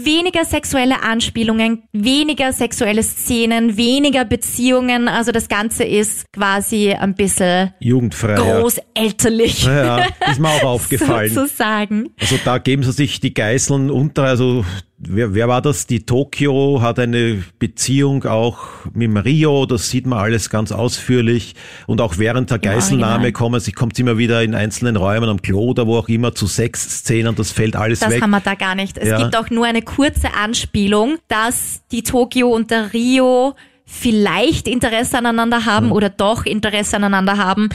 weniger 0.03 0.43
sexuelle 0.45 1.03
Anspielungen, 1.03 1.83
weniger 1.93 2.51
sexuelle 2.51 3.03
Szenen, 3.03 3.77
weniger 3.77 4.25
Beziehungen. 4.25 5.07
Also 5.07 5.31
das 5.31 5.47
Ganze 5.47 5.83
ist 5.83 6.25
quasi 6.33 6.91
ein 6.91 7.15
bisschen 7.15 7.73
Jugendfrei. 7.79 8.35
großelterlich. 8.35 9.63
Ja, 9.65 10.05
ist 10.29 10.39
mir 10.39 10.49
auch 10.49 10.63
aufgefallen. 10.75 11.33
Sozusagen. 11.33 12.09
Also 12.19 12.37
da 12.43 12.57
geben 12.57 12.83
sie 12.83 12.91
sich 12.91 13.19
die 13.19 13.33
Geiseln 13.33 13.89
unter, 13.89 14.23
also 14.23 14.65
wer, 15.07 15.33
wer 15.33 15.47
war 15.47 15.61
das? 15.61 15.87
Die 15.87 16.05
Tokio 16.05 16.81
hat 16.81 16.99
eine 16.99 17.43
Beziehung 17.59 18.23
auch 18.25 18.59
mit 18.93 19.03
dem 19.03 19.17
Rio, 19.17 19.65
das 19.65 19.89
sieht 19.89 20.05
man 20.05 20.19
alles 20.19 20.49
ganz 20.49 20.71
ausführlich. 20.71 21.55
Und 21.87 22.01
auch 22.01 22.17
während 22.17 22.51
der 22.51 22.59
Geiselnahme 22.59 23.31
kommen 23.31 23.59
sie, 23.59 23.71
kommt 23.71 23.97
immer 23.99 24.17
wieder 24.17 24.43
in 24.43 24.55
einzelnen 24.55 24.95
Räumen 24.95 25.29
am 25.29 25.41
Klo 25.41 25.69
oder 25.71 25.87
wo 25.87 25.97
auch 25.97 26.09
immer 26.09 26.33
zu 26.35 26.47
Sexszenen, 26.47 27.35
das 27.35 27.51
fällt 27.51 27.75
alles 27.75 27.99
Das 27.99 28.11
weg. 28.11 28.21
haben 28.21 28.31
wir 28.31 28.41
da 28.41 28.55
gar 28.55 28.75
nicht. 28.75 28.97
Es 28.97 29.07
Ja. 29.09 29.17
gibt 29.17 29.35
auch 29.37 29.49
nur 29.49 29.65
eine 29.65 29.81
kurze 29.81 30.33
Anspielung, 30.33 31.17
dass 31.27 31.81
die 31.91 32.03
Tokio 32.03 32.49
und 32.49 32.71
der 32.71 32.93
Rio 32.93 33.55
vielleicht 33.87 34.67
Interesse 34.67 35.17
aneinander 35.17 35.65
haben 35.65 35.91
oder 35.91 36.09
doch 36.09 36.45
Interesse 36.45 36.95
aneinander 36.95 37.37
haben, 37.37 37.69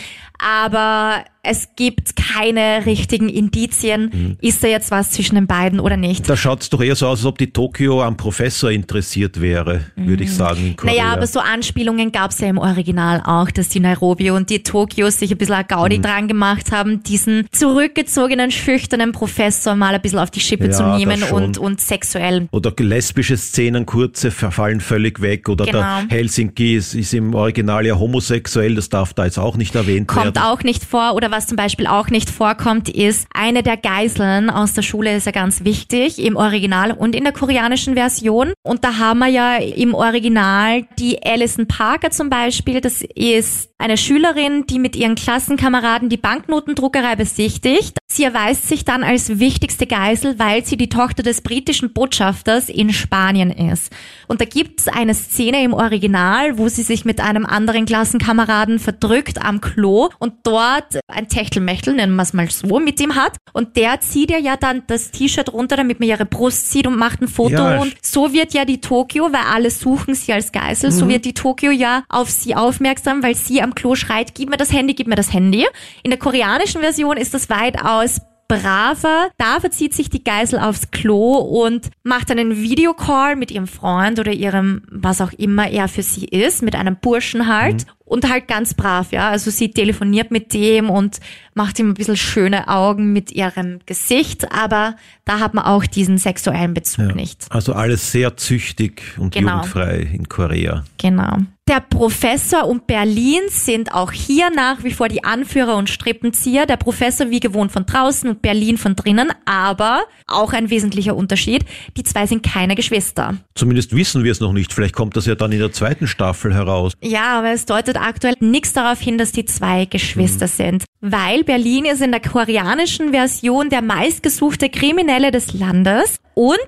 aber 0.45 1.25
es 1.43 1.71
gibt 1.75 2.17
keine 2.17 2.85
richtigen 2.85 3.31
Indizien. 3.31 4.37
Ist 4.43 4.63
da 4.63 4.69
jetzt 4.69 4.91
was 4.91 5.13
zwischen 5.13 5.37
den 5.37 5.47
beiden 5.47 5.81
oder 5.81 5.97
nicht? 5.97 6.29
Da 6.29 6.37
schaut 6.37 6.61
es 6.61 6.69
doch 6.69 6.83
eher 6.83 6.95
so 6.95 7.07
aus, 7.07 7.21
als 7.21 7.25
ob 7.27 7.39
die 7.39 7.51
Tokio 7.51 8.03
am 8.03 8.19
Professor 8.19 8.71
interessiert 8.71 9.41
wäre, 9.41 9.81
würde 9.97 10.25
ich 10.25 10.35
sagen, 10.35 10.67
in 10.67 10.77
Korea. 10.77 10.93
Mhm. 10.93 10.99
Naja, 10.99 11.13
aber 11.15 11.27
so 11.27 11.41
Anspielungen 11.41 12.13
gab's 12.13 12.41
ja 12.41 12.49
im 12.49 12.59
Original 12.59 13.23
auch, 13.25 13.51
dass 13.51 13.71
die 13.71 13.81
Nairobi 13.81 14.31
und 14.33 14.51
die 14.51 14.63
Tokios 14.63 15.19
sich 15.19 15.31
ein 15.31 15.39
bisschen 15.39 15.55
ein 15.55 15.65
Gaudi 15.67 15.97
Mhm. 15.99 16.03
dran 16.03 16.29
gemacht 16.29 16.73
haben, 16.73 17.03
diesen 17.05 17.47
zurückgezogenen, 17.53 18.51
schüchternen 18.51 19.13
Professor 19.13 19.75
mal 19.77 19.95
ein 19.95 20.03
bisschen 20.03 20.19
auf 20.19 20.31
die 20.31 20.41
Schippe 20.41 20.67
Ja, 20.67 20.71
zu 20.73 20.83
nehmen 20.99 21.23
und, 21.23 21.57
und 21.57 21.81
sexuell 21.81 22.49
Oder 22.53 22.75
lesbische 22.79 23.39
Szenen, 23.39 23.87
kurze, 23.87 24.31
verfallen 24.31 24.81
völlig 24.81 25.23
weg. 25.23 25.49
Oder 25.49 25.65
Genau. 25.65 25.79
der 25.81 26.07
Helsinki 26.11 26.77
ist, 26.77 26.95
ist 26.95 27.15
im 27.15 27.35
Original 27.35 27.87
ja 27.87 27.99
homosexuell, 27.99 28.75
das 28.75 28.91
darf 28.91 29.15
da 29.15 29.25
jetzt 29.25 29.39
auch 29.39 29.57
nicht 29.57 29.75
erwähnt 29.75 30.07
kommt 30.07 30.25
werden. 30.25 30.30
Auch 30.39 30.63
nicht 30.63 30.85
vor. 30.85 31.15
Oder 31.15 31.31
was 31.31 31.47
zum 31.47 31.57
Beispiel 31.57 31.87
auch 31.87 32.09
nicht 32.09 32.31
vorkommt, 32.31 32.89
ist, 32.89 33.27
eine 33.33 33.63
der 33.63 33.77
Geiseln 33.77 34.51
aus 34.51 34.75
der 34.75 34.83
Schule 34.83 35.17
ist 35.17 35.27
ja 35.27 35.33
ganz 35.33 35.65
wichtig, 35.65 36.19
im 36.19 36.37
Original 36.37 36.93
und 36.93 37.15
in 37.15 37.25
der 37.25 37.33
koreanischen 37.33 37.95
Version. 37.95 38.53
Und 38.63 38.85
da 38.85 38.99
haben 38.99 39.21
wir 39.21 39.29
ja 39.29 39.57
im 39.57 39.95
Original 39.95 40.87
die 40.99 41.23
Alison 41.23 41.67
Parker 41.67 42.11
zum 42.11 42.31
Beispiel. 42.31 42.81
Das 42.81 43.03
ist 43.03 43.71
eine 43.79 43.97
Schülerin, 43.97 44.67
die 44.67 44.79
mit 44.79 44.95
ihren 44.95 45.15
Klassenkameraden 45.15 46.09
die 46.09 46.19
Banknotendruckerei 46.19 47.17
besichtigt. 47.17 47.99
Sie 48.13 48.25
erweist 48.25 48.69
sich 48.69 48.85
dann 48.85 49.03
als 49.03 49.39
wichtigste 49.39 49.87
Geisel, 49.87 50.39
weil 50.39 50.65
sie 50.65 50.77
die 50.77 50.89
Tochter 50.89 51.23
des 51.23 51.41
britischen 51.41 51.93
Botschafters 51.93 52.69
in 52.69 52.93
Spanien 52.93 53.51
ist. 53.51 53.93
Und 54.27 54.41
da 54.41 54.45
gibt 54.45 54.81
es 54.81 54.89
eine 54.89 55.15
Szene 55.15 55.63
im 55.63 55.73
Original, 55.73 56.59
wo 56.59 56.69
sie 56.69 56.83
sich 56.83 57.05
mit 57.05 57.21
einem 57.21 57.47
anderen 57.47 57.87
Klassenkameraden 57.87 58.79
verdrückt 58.79 59.43
am 59.43 59.61
Klo 59.61 60.11
und 60.21 60.35
dort 60.45 61.01
ein 61.09 61.29
Techtelmechtel, 61.29 61.95
nennen 61.95 62.15
wir 62.15 62.23
es 62.23 62.33
mal 62.33 62.49
so, 62.49 62.79
mit 62.79 63.01
ihm 63.01 63.17
hat. 63.17 63.37
Und 63.53 63.77
der 63.77 64.01
zieht 64.01 64.31
ihr 64.31 64.39
ja 64.39 64.57
dann 64.57 64.83
das 64.87 65.11
T-Shirt 65.11 65.53
runter, 65.53 65.77
damit 65.77 65.99
man 65.99 66.09
ihre 66.09 66.27
Brust 66.27 66.71
sieht 66.71 66.87
und 66.87 66.97
macht 66.97 67.23
ein 67.23 67.29
Foto. 67.29 67.55
Ja. 67.55 67.81
Und 67.81 67.95
so 68.03 68.33
wird 68.33 68.53
ja 68.53 68.65
die 68.65 68.81
Tokio, 68.81 69.33
weil 69.33 69.43
alle 69.53 69.71
suchen 69.71 70.15
sie 70.15 70.33
als 70.33 70.53
Geisel, 70.53 70.93
so 70.93 71.09
wird 71.09 71.25
die 71.25 71.35
Tokio 71.35 71.71
ja 71.71 72.05
auf 72.09 72.31
sie 72.31 72.55
aufmerksam, 72.55 73.23
weil 73.23 73.35
sie 73.35 73.63
am 73.63 73.75
Klo 73.75 73.95
schreit, 73.95 74.35
gib 74.35 74.51
mir 74.51 74.59
das 74.59 74.73
Handy, 74.73 74.95
gib 74.95 75.09
mir 75.09 75.17
das 75.17 75.33
Handy. 75.33 75.67
In 76.03 76.11
der 76.11 76.19
koreanischen 76.19 76.81
Version 76.83 77.17
ist 77.17 77.35
das 77.35 77.49
weitaus 77.49 78.21
braver. 78.59 79.29
Da 79.39 79.61
verzieht 79.61 79.95
sich 79.95 80.11
die 80.11 80.25
Geisel 80.25 80.59
aufs 80.59 80.91
Klo 80.91 81.35
und 81.37 81.89
macht 82.03 82.31
einen 82.31 82.57
Videocall 82.63 83.37
mit 83.37 83.51
ihrem 83.51 83.67
Freund 83.67 84.19
oder 84.19 84.33
ihrem, 84.33 84.83
was 84.91 85.21
auch 85.21 85.33
immer 85.33 85.69
er 85.71 85.89
für 85.89 86.03
sie 86.03 86.25
ist, 86.27 86.63
mit 86.63 86.75
einem 86.75 86.97
Burschen 86.97 87.47
halt. 87.47 87.87
Und 88.05 88.29
halt 88.29 88.49
ganz 88.49 88.75
brav, 88.75 89.13
ja. 89.13 89.29
Also 89.31 89.53
sie 89.53 89.71
telefoniert 89.71 90.33
mit 90.33 90.53
dem 90.53 90.91
und 90.91 91.21
macht 91.55 91.79
ihm 91.79 91.91
ein 91.91 91.95
bisschen 91.95 92.17
schöne 92.17 92.67
Augen 92.67 93.13
mit 93.13 93.31
ihrem 93.31 93.79
Gesicht, 93.87 94.51
aber 94.53 94.97
da 95.25 95.39
hat 95.39 95.55
man 95.55 95.65
auch 95.65 95.87
diesen 95.87 96.19
sexuellen 96.19 96.75
Bezug 96.75 97.15
nicht. 97.15 97.47
Also 97.51 97.73
alles 97.73 98.11
sehr 98.11 98.37
züchtig 98.37 99.03
und 99.17 99.33
Genau. 99.33 99.59
jugendfrei 99.59 100.09
in 100.13 100.29
Korea. 100.29 100.83
Genau. 100.99 101.37
Der 101.71 101.79
Professor 101.79 102.67
und 102.67 102.89
Berlin 102.89 103.43
sind 103.49 103.95
auch 103.95 104.11
hier 104.11 104.51
nach 104.51 104.83
wie 104.83 104.91
vor 104.91 105.07
die 105.07 105.23
Anführer 105.23 105.77
und 105.77 105.89
Strippenzieher. 105.89 106.67
Der 106.67 106.77
Professor 106.77 107.31
wie 107.31 107.39
gewohnt 107.39 107.71
von 107.71 107.87
draußen 107.87 108.29
und 108.29 108.43
Berlin 108.43 108.77
von 108.77 108.97
drinnen, 108.97 109.31
aber 109.45 110.03
auch 110.27 110.53
ein 110.53 110.69
wesentlicher 110.69 111.15
Unterschied, 111.15 111.65
die 111.97 112.03
zwei 112.03 112.27
sind 112.27 112.43
keine 112.43 112.75
Geschwister. 112.75 113.37
Zumindest 113.55 113.95
wissen 113.95 114.25
wir 114.25 114.33
es 114.33 114.41
noch 114.41 114.53
nicht. 114.53 114.73
Vielleicht 114.73 114.97
kommt 114.97 115.17
das 115.17 115.27
ja 115.27 115.37
dann 115.37 115.53
in 115.53 115.61
der 115.61 115.71
zweiten 115.71 116.09
Staffel 116.09 116.53
heraus. 116.53 116.93
Ja, 117.03 117.39
aber 117.39 117.53
es 117.53 117.67
deutet 117.67 117.97
aktuell 117.97 118.35
nichts 118.41 118.73
darauf 118.73 118.99
hin, 118.99 119.17
dass 119.17 119.31
die 119.31 119.45
zwei 119.45 119.85
Geschwister 119.85 120.49
sind. 120.49 120.83
Weil 121.01 121.45
Berlin 121.45 121.85
ist 121.85 122.03
in 122.03 122.11
der 122.11 122.21
koreanischen 122.21 123.11
Version 123.13 123.71
der 123.71 123.83
meistgesuchte 123.83 124.71
Kriminelle 124.71 125.31
des 125.31 125.53
Landes 125.53 126.19
und 126.35 126.59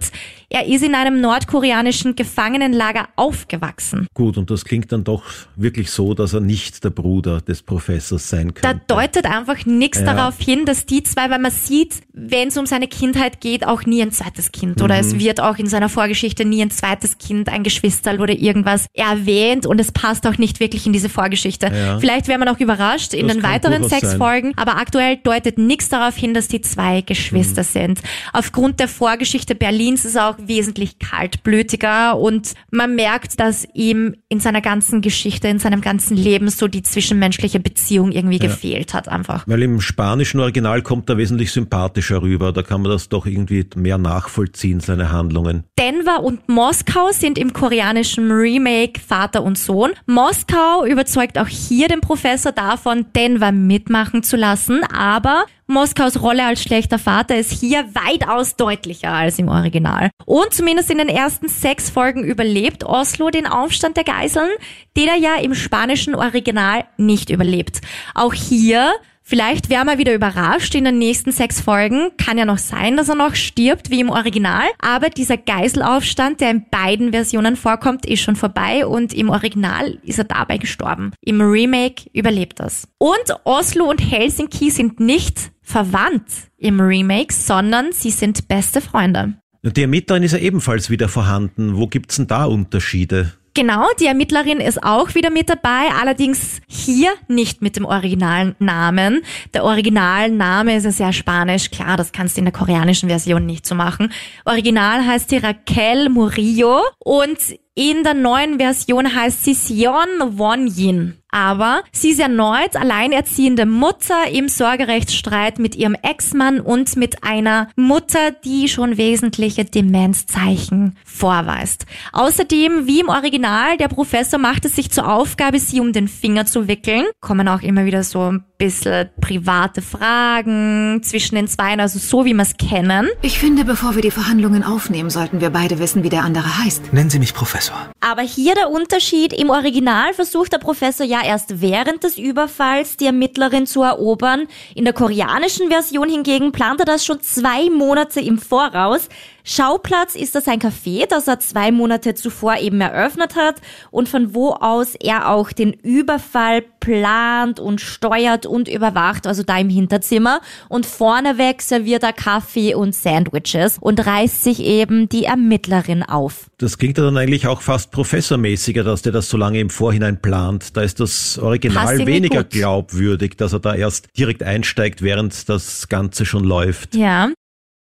er 0.53 0.67
ist 0.67 0.83
in 0.83 0.95
einem 0.95 1.21
nordkoreanischen 1.21 2.15
Gefangenenlager 2.15 3.09
aufgewachsen. 3.17 4.07
Gut, 4.15 4.37
und 4.37 4.51
das 4.51 4.65
klingt 4.65 4.93
dann 4.93 5.05
doch 5.05 5.23
wirklich 5.57 5.91
so, 5.91 6.15
dass 6.15 6.35
er 6.35 6.41
nicht 6.41 6.85
der 6.85 6.91
Bruder 6.91 7.41
des 7.41 7.63
Professors 7.63 8.29
sein 8.29 8.53
Da 8.61 8.73
könnte. 8.73 8.85
deutet 8.87 9.27
einfach 9.27 9.65
nichts 9.67 10.01
Ja. 10.01 10.15
darauf 10.15 10.39
hin, 10.39 10.65
dass 10.65 10.87
die 10.87 11.03
zwei, 11.03 11.31
weil 11.31 11.39
man 11.39 11.51
sieht, 11.51 12.03
wenn 12.13 12.49
es 12.49 12.57
um 12.59 12.67
seine 12.67 12.87
Kindheit 12.89 13.41
geht, 13.41 13.67
auch 13.67 13.85
nie 13.87 14.03
ein 14.03 14.11
zweites 14.13 14.53
Kind. 14.53 14.83
Oder 14.83 14.95
Mhm. 14.95 15.01
es 15.01 15.19
wird 15.19 15.41
auch 15.41 15.57
in 15.59 15.67
seiner 15.67 15.89
Vorgeschichte 15.89 16.45
nie 16.45 16.63
ein 16.63 16.71
zweites 16.71 17.19
Kind, 17.19 17.49
ein 17.49 17.63
Geschwisterl 17.63 18.21
oder 18.21 18.35
irgendwas 18.35 18.87
erwähnt 18.95 19.67
und 19.67 19.81
es 19.81 19.91
passt 19.93 20.27
auch 20.27 20.39
nicht 20.39 20.61
wirklich 20.61 20.87
in 20.87 20.93
diese 20.93 21.09
Vorgeschichte. 21.09 21.67
Ja. 21.75 21.99
Vielleicht 21.99 22.29
wäre 22.29 22.39
man 22.39 22.49
auch 22.49 22.61
überrascht 22.61 23.15
in 23.15 23.27
Das 23.29 23.37
den 23.37 23.43
weiteren 23.43 23.89
sechs 23.89 24.09
sein. 24.11 24.19
Folgen, 24.19 24.53
aber 24.57 24.77
aktuell 24.77 25.17
deutet 25.17 25.59
nichts 25.59 25.89
darauf 25.89 26.17
hin, 26.17 26.35
dass 26.35 26.49
die 26.49 26.61
zwei 26.61 27.01
Geschwister 27.01 27.63
Mhm. 27.63 27.67
sind. 27.67 28.01
Aufgrund 28.33 28.81
der 28.81 28.89
Vorgeschichte 28.89 29.55
Berlins 29.55 30.05
ist 30.05 30.19
auch 30.19 30.37
wesentlich 30.49 30.99
kaltblütiger 30.99 32.19
und 32.19 32.55
man 32.71 32.95
merkt, 32.95 33.41
dass 33.41 33.67
ihm 33.75 34.17
in 34.29 34.41
seiner 34.41 34.61
ganzen 34.61 35.01
Geschichte, 35.01 35.49
in 35.49 35.59
seinem 35.59 35.81
ganzen 35.81 36.17
Leben 36.17 36.49
so 36.49 36.69
die 36.69 36.83
zwischenmenschliche 36.83 37.61
Beziehung 37.61 38.13
irgendwie 38.13 38.39
gefehlt 38.39 38.95
hat 38.95 39.09
einfach. 39.09 39.45
Weil 39.47 39.63
im 39.63 39.81
spanischen 39.81 40.41
Original 40.41 40.83
kommt 40.83 41.09
er 41.09 41.19
wesentlich 41.19 41.53
sympathischer 41.53 42.23
rüber. 42.23 42.53
Da 42.53 42.63
kann 42.63 42.83
man 42.83 42.91
das 42.91 43.09
doch 43.09 43.27
irgendwie 43.27 43.67
mehr 43.77 43.99
nachvollziehen, 43.99 44.81
seine 44.81 45.13
Handlungen. 45.13 45.65
Denver 45.79 46.23
und 46.23 46.49
Moskau 46.49 47.11
sind 47.13 47.39
im 47.39 47.53
koreanischen 47.53 48.31
Remake 48.31 49.01
Vater 49.01 49.43
und 49.43 49.59
Sohn. 49.59 49.93
Moskau 50.07 50.85
überzeugt 50.87 51.39
auch 51.39 51.49
hier 51.49 51.89
den 51.89 52.01
Professor 52.01 52.53
davon, 52.53 53.07
Denver 53.15 53.53
mitmachen 53.53 54.23
zu 54.23 54.37
lassen, 54.37 54.83
aber 54.85 55.45
Moskaus 55.67 56.21
Rolle 56.21 56.45
als 56.45 56.63
schlechter 56.63 56.99
Vater 56.99 57.37
ist 57.37 57.53
hier 57.53 57.85
weitaus 57.95 58.57
deutlicher 58.57 59.13
als 59.13 59.39
im 59.39 59.49
Original. 59.49 60.11
Und 60.27 60.53
zumindest 60.53 60.91
in 60.91 60.99
den 60.99 61.09
ersten 61.09 61.49
sechs 61.49 61.89
Folgen 61.89 62.25
überlebt 62.25 62.85
Oslo 62.85 63.31
den 63.31 63.47
Aufstand 63.47 63.97
der 63.97 64.05
Geiseln, 64.05 64.51
den 64.97 65.09
er 65.09 65.17
ja 65.17 65.37
im 65.37 65.55
spanischen 65.55 66.15
Original 66.15 66.85
nicht 66.97 67.31
überlebt. 67.31 67.81
Auch 68.15 68.35
hier 68.35 68.93
Vielleicht 69.23 69.71
wäre 69.71 69.85
mal 69.85 69.99
wieder 69.99 70.15
überrascht 70.15 70.75
in 70.75 70.85
den 70.85 70.99
nächsten 70.99 71.33
sechs 71.33 71.61
Folgen. 71.61 72.11
Kann 72.19 72.39
ja 72.39 72.45
noch 72.45 72.59
sein, 72.59 72.97
dass 72.97 73.09
er 73.09 73.15
noch 73.15 73.35
stirbt, 73.35 73.91
wie 73.91 74.01
im 74.01 74.11
Original. 74.11 74.65
Aber 74.81 75.09
dieser 75.11 75.37
Geiselaufstand, 75.37 76.41
der 76.41 76.51
in 76.51 76.65
beiden 76.71 77.13
Versionen 77.13 77.57
vorkommt, 77.57 78.05
ist 78.05 78.21
schon 78.21 78.37
vorbei 78.37 78.85
und 78.85 79.15
im 79.15 79.31
Original 79.31 79.99
ist 80.03 80.19
er 80.19 80.25
dabei 80.25 80.59
gestorben. 80.59 81.13
Im 81.21 81.41
Remake 81.41 82.11
überlebt 82.13 82.61
das. 82.61 82.89
Und 82.99 83.37
Oslo 83.45 83.89
und 83.89 83.99
Helsinki 83.99 84.71
sind 84.71 84.99
nicht 85.01 85.53
verwandt 85.63 86.27
im 86.59 86.81
Remake, 86.81 87.33
sondern 87.33 87.93
sie 87.93 88.11
sind 88.11 88.49
beste 88.49 88.81
Freunde. 88.81 89.35
Die 89.63 89.83
Ermittlerin 89.83 90.25
ist 90.25 90.33
ja 90.33 90.39
ebenfalls 90.39 90.91
wieder 90.91 91.09
vorhanden. 91.09 91.77
Wo 91.77 91.87
gibt's 91.87 92.17
denn 92.17 92.27
da 92.27 92.47
Unterschiede? 92.47 93.33
Genau, 93.55 93.87
die 94.01 94.07
Ermittlerin 94.07 94.61
ist 94.61 94.83
auch 94.83 95.15
wieder 95.15 95.29
mit 95.29 95.51
dabei, 95.51 95.91
allerdings 96.01 96.63
hier 96.69 97.13
nicht 97.29 97.61
mit 97.61 97.77
dem 97.77 97.85
originalen 97.85 98.57
Namen. 98.59 99.23
Der 99.53 99.65
Originalname 99.65 100.75
ist 100.75 100.85
ja 100.85 100.91
sehr 100.91 101.13
spanisch, 101.13 101.71
klar, 101.71 101.99
das 101.99 102.13
kannst 102.13 102.37
du 102.37 102.41
in 102.41 102.47
der 102.47 102.55
koreanischen 102.55 103.11
Version 103.11 103.45
nicht 103.45 103.67
so 103.67 103.75
machen. 103.75 104.11
Original 104.47 105.07
heißt 105.07 105.29
sie 105.29 105.37
Raquel 105.37 106.09
Murillo 106.09 106.81
und 106.99 107.39
in 107.75 108.03
der 108.05 108.15
neuen 108.15 108.59
Version 108.59 109.15
heißt 109.15 109.45
sie 109.45 109.55
Sion 109.55 110.09
Won-Yin. 110.39 111.22
Aber 111.33 111.83
sie 111.93 112.11
ist 112.11 112.21
erneut 112.21 112.77
alleinerziehende 112.77 113.65
Mutter 113.65 114.29
im 114.31 114.49
Sorgerechtsstreit 114.49 115.59
mit 115.59 115.75
ihrem 115.75 115.97
Ex-Mann 116.01 116.61
und 116.61 116.95
mit 116.97 117.25
einer 117.25 117.69
Mutter, 117.75 118.33
die 118.45 118.69
schon 118.69 118.99
wesentliche 118.99 119.65
Demenzzeichen 119.65 120.97
vorweist. 121.05 121.87
Außerdem, 122.13 122.87
wie 122.87 123.01
im 123.01 123.09
Original, 123.09 123.79
der 123.79 123.89
Professor 123.89 124.39
macht 124.39 124.67
es 124.67 124.77
sich 124.77 124.91
zur 124.91 125.11
Aufgabe, 125.11 125.59
sie 125.59 125.81
um 125.81 125.95
den 125.95 126.07
Finger 126.07 126.45
zu 126.45 126.69
wickeln. 126.69 127.07
Kommen 127.21 127.49
auch 127.49 127.63
immer 127.63 127.87
wieder 127.87 128.05
so 128.05 128.31
ein 128.31 128.45
bisschen 128.59 129.09
private 129.21 129.83
Fragen 129.83 131.01
zwischen 131.03 131.35
den 131.35 131.49
Zweien, 131.49 131.81
also 131.81 131.99
so 131.99 132.25
wie 132.25 132.35
wir 132.35 132.43
es 132.43 132.57
kennen. 132.57 133.09
Ich 133.23 133.39
finde, 133.39 133.65
bevor 133.65 133.97
wir 133.97 134.03
die 134.03 134.11
Verhandlungen 134.11 134.63
aufnehmen, 134.63 135.11
sollten 135.11 135.41
wir 135.41 135.51
beide 135.51 135.79
wissen, 135.79 136.05
wie 136.05 136.11
der 136.11 136.23
andere 136.23 136.59
heißt. 136.63 136.93
Nennen 136.93 137.11
Sie 137.11 137.19
mich 137.19 137.35
Professor. 137.35 137.75
Aber 138.01 138.23
hier 138.23 138.55
der 138.55 138.71
Unterschied, 138.71 139.33
im 139.33 139.51
Original 139.51 140.13
versucht 140.15 140.53
der 140.53 140.59
Professor 140.59 141.05
ja 141.05 141.22
erst 141.25 141.61
während 141.61 142.05
des 142.05 142.19
Überfalls 142.19 142.97
die 142.97 143.07
Ermittlerin 143.07 143.67
zu 143.67 143.83
erobern. 143.83 144.47
In 144.75 144.85
der 144.85 144.95
koreanischen 144.95 145.69
Version 145.69 146.09
hingegen 146.09 146.53
plant 146.53 146.81
er 146.81 146.87
das 146.87 147.05
schon 147.05 147.21
zwei 147.21 147.71
Monate 147.71 148.21
im 148.21 148.39
Voraus. 148.39 149.09
Schauplatz 149.45 150.15
ist 150.15 150.35
das 150.35 150.47
ein 150.49 150.61
Café, 150.61 151.07
das 151.09 151.27
er 151.27 151.41
zwei 151.41 151.73
Monate 151.73 152.15
zuvor 152.15 152.59
eben 152.59 152.81
eröffnet 152.81 153.35
hat 153.37 153.57
und 153.91 154.09
von 154.09 154.35
wo 154.35 154.51
aus 154.51 154.95
er 154.95 155.31
auch 155.31 155.53
den 155.53 155.73
Überfall 155.73 156.63
plant 156.81 157.61
und 157.61 157.81
steuert 157.81 158.47
und 158.47 158.69
überwacht, 158.69 159.27
also 159.27 159.43
da 159.43 159.59
im 159.59 159.69
Hinterzimmer. 159.69 160.41
Und 160.69 160.87
vorneweg 160.87 161.63
serviert 161.63 162.03
er 162.03 162.13
Kaffee 162.13 162.75
und 162.75 162.95
Sandwiches 162.95 163.79
und 163.81 164.05
reißt 164.05 164.43
sich 164.45 164.61
eben 164.61 165.09
die 165.09 165.25
Ermittlerin 165.25 166.03
auf. 166.03 166.47
Das 166.59 166.79
klingt 166.79 166.99
ja 166.99 167.05
dann 167.05 167.17
eigentlich 167.17 167.47
auch 167.47 167.61
fast 167.61 167.91
professormäßiger, 167.91 168.85
dass 168.85 169.03
der 169.03 169.13
das 169.13 169.29
so 169.29 169.37
lange 169.37 169.61
im 169.61 169.71
Vorhinein 169.71 170.21
plant. 170.21 170.77
Da 170.77 170.83
ist 170.83 171.01
das 171.01 171.39
Original 171.39 172.07
weniger 172.07 172.43
gut. 172.43 172.51
glaubwürdig, 172.51 173.37
dass 173.37 173.53
er 173.53 173.61
da 173.61 173.75
erst 173.75 174.09
direkt 174.17 174.43
einsteigt, 174.43 175.03
während 175.03 175.49
das 175.49 175.89
Ganze 175.89 176.27
schon 176.27 176.45
läuft. 176.45 176.95
Ja. 176.95 177.31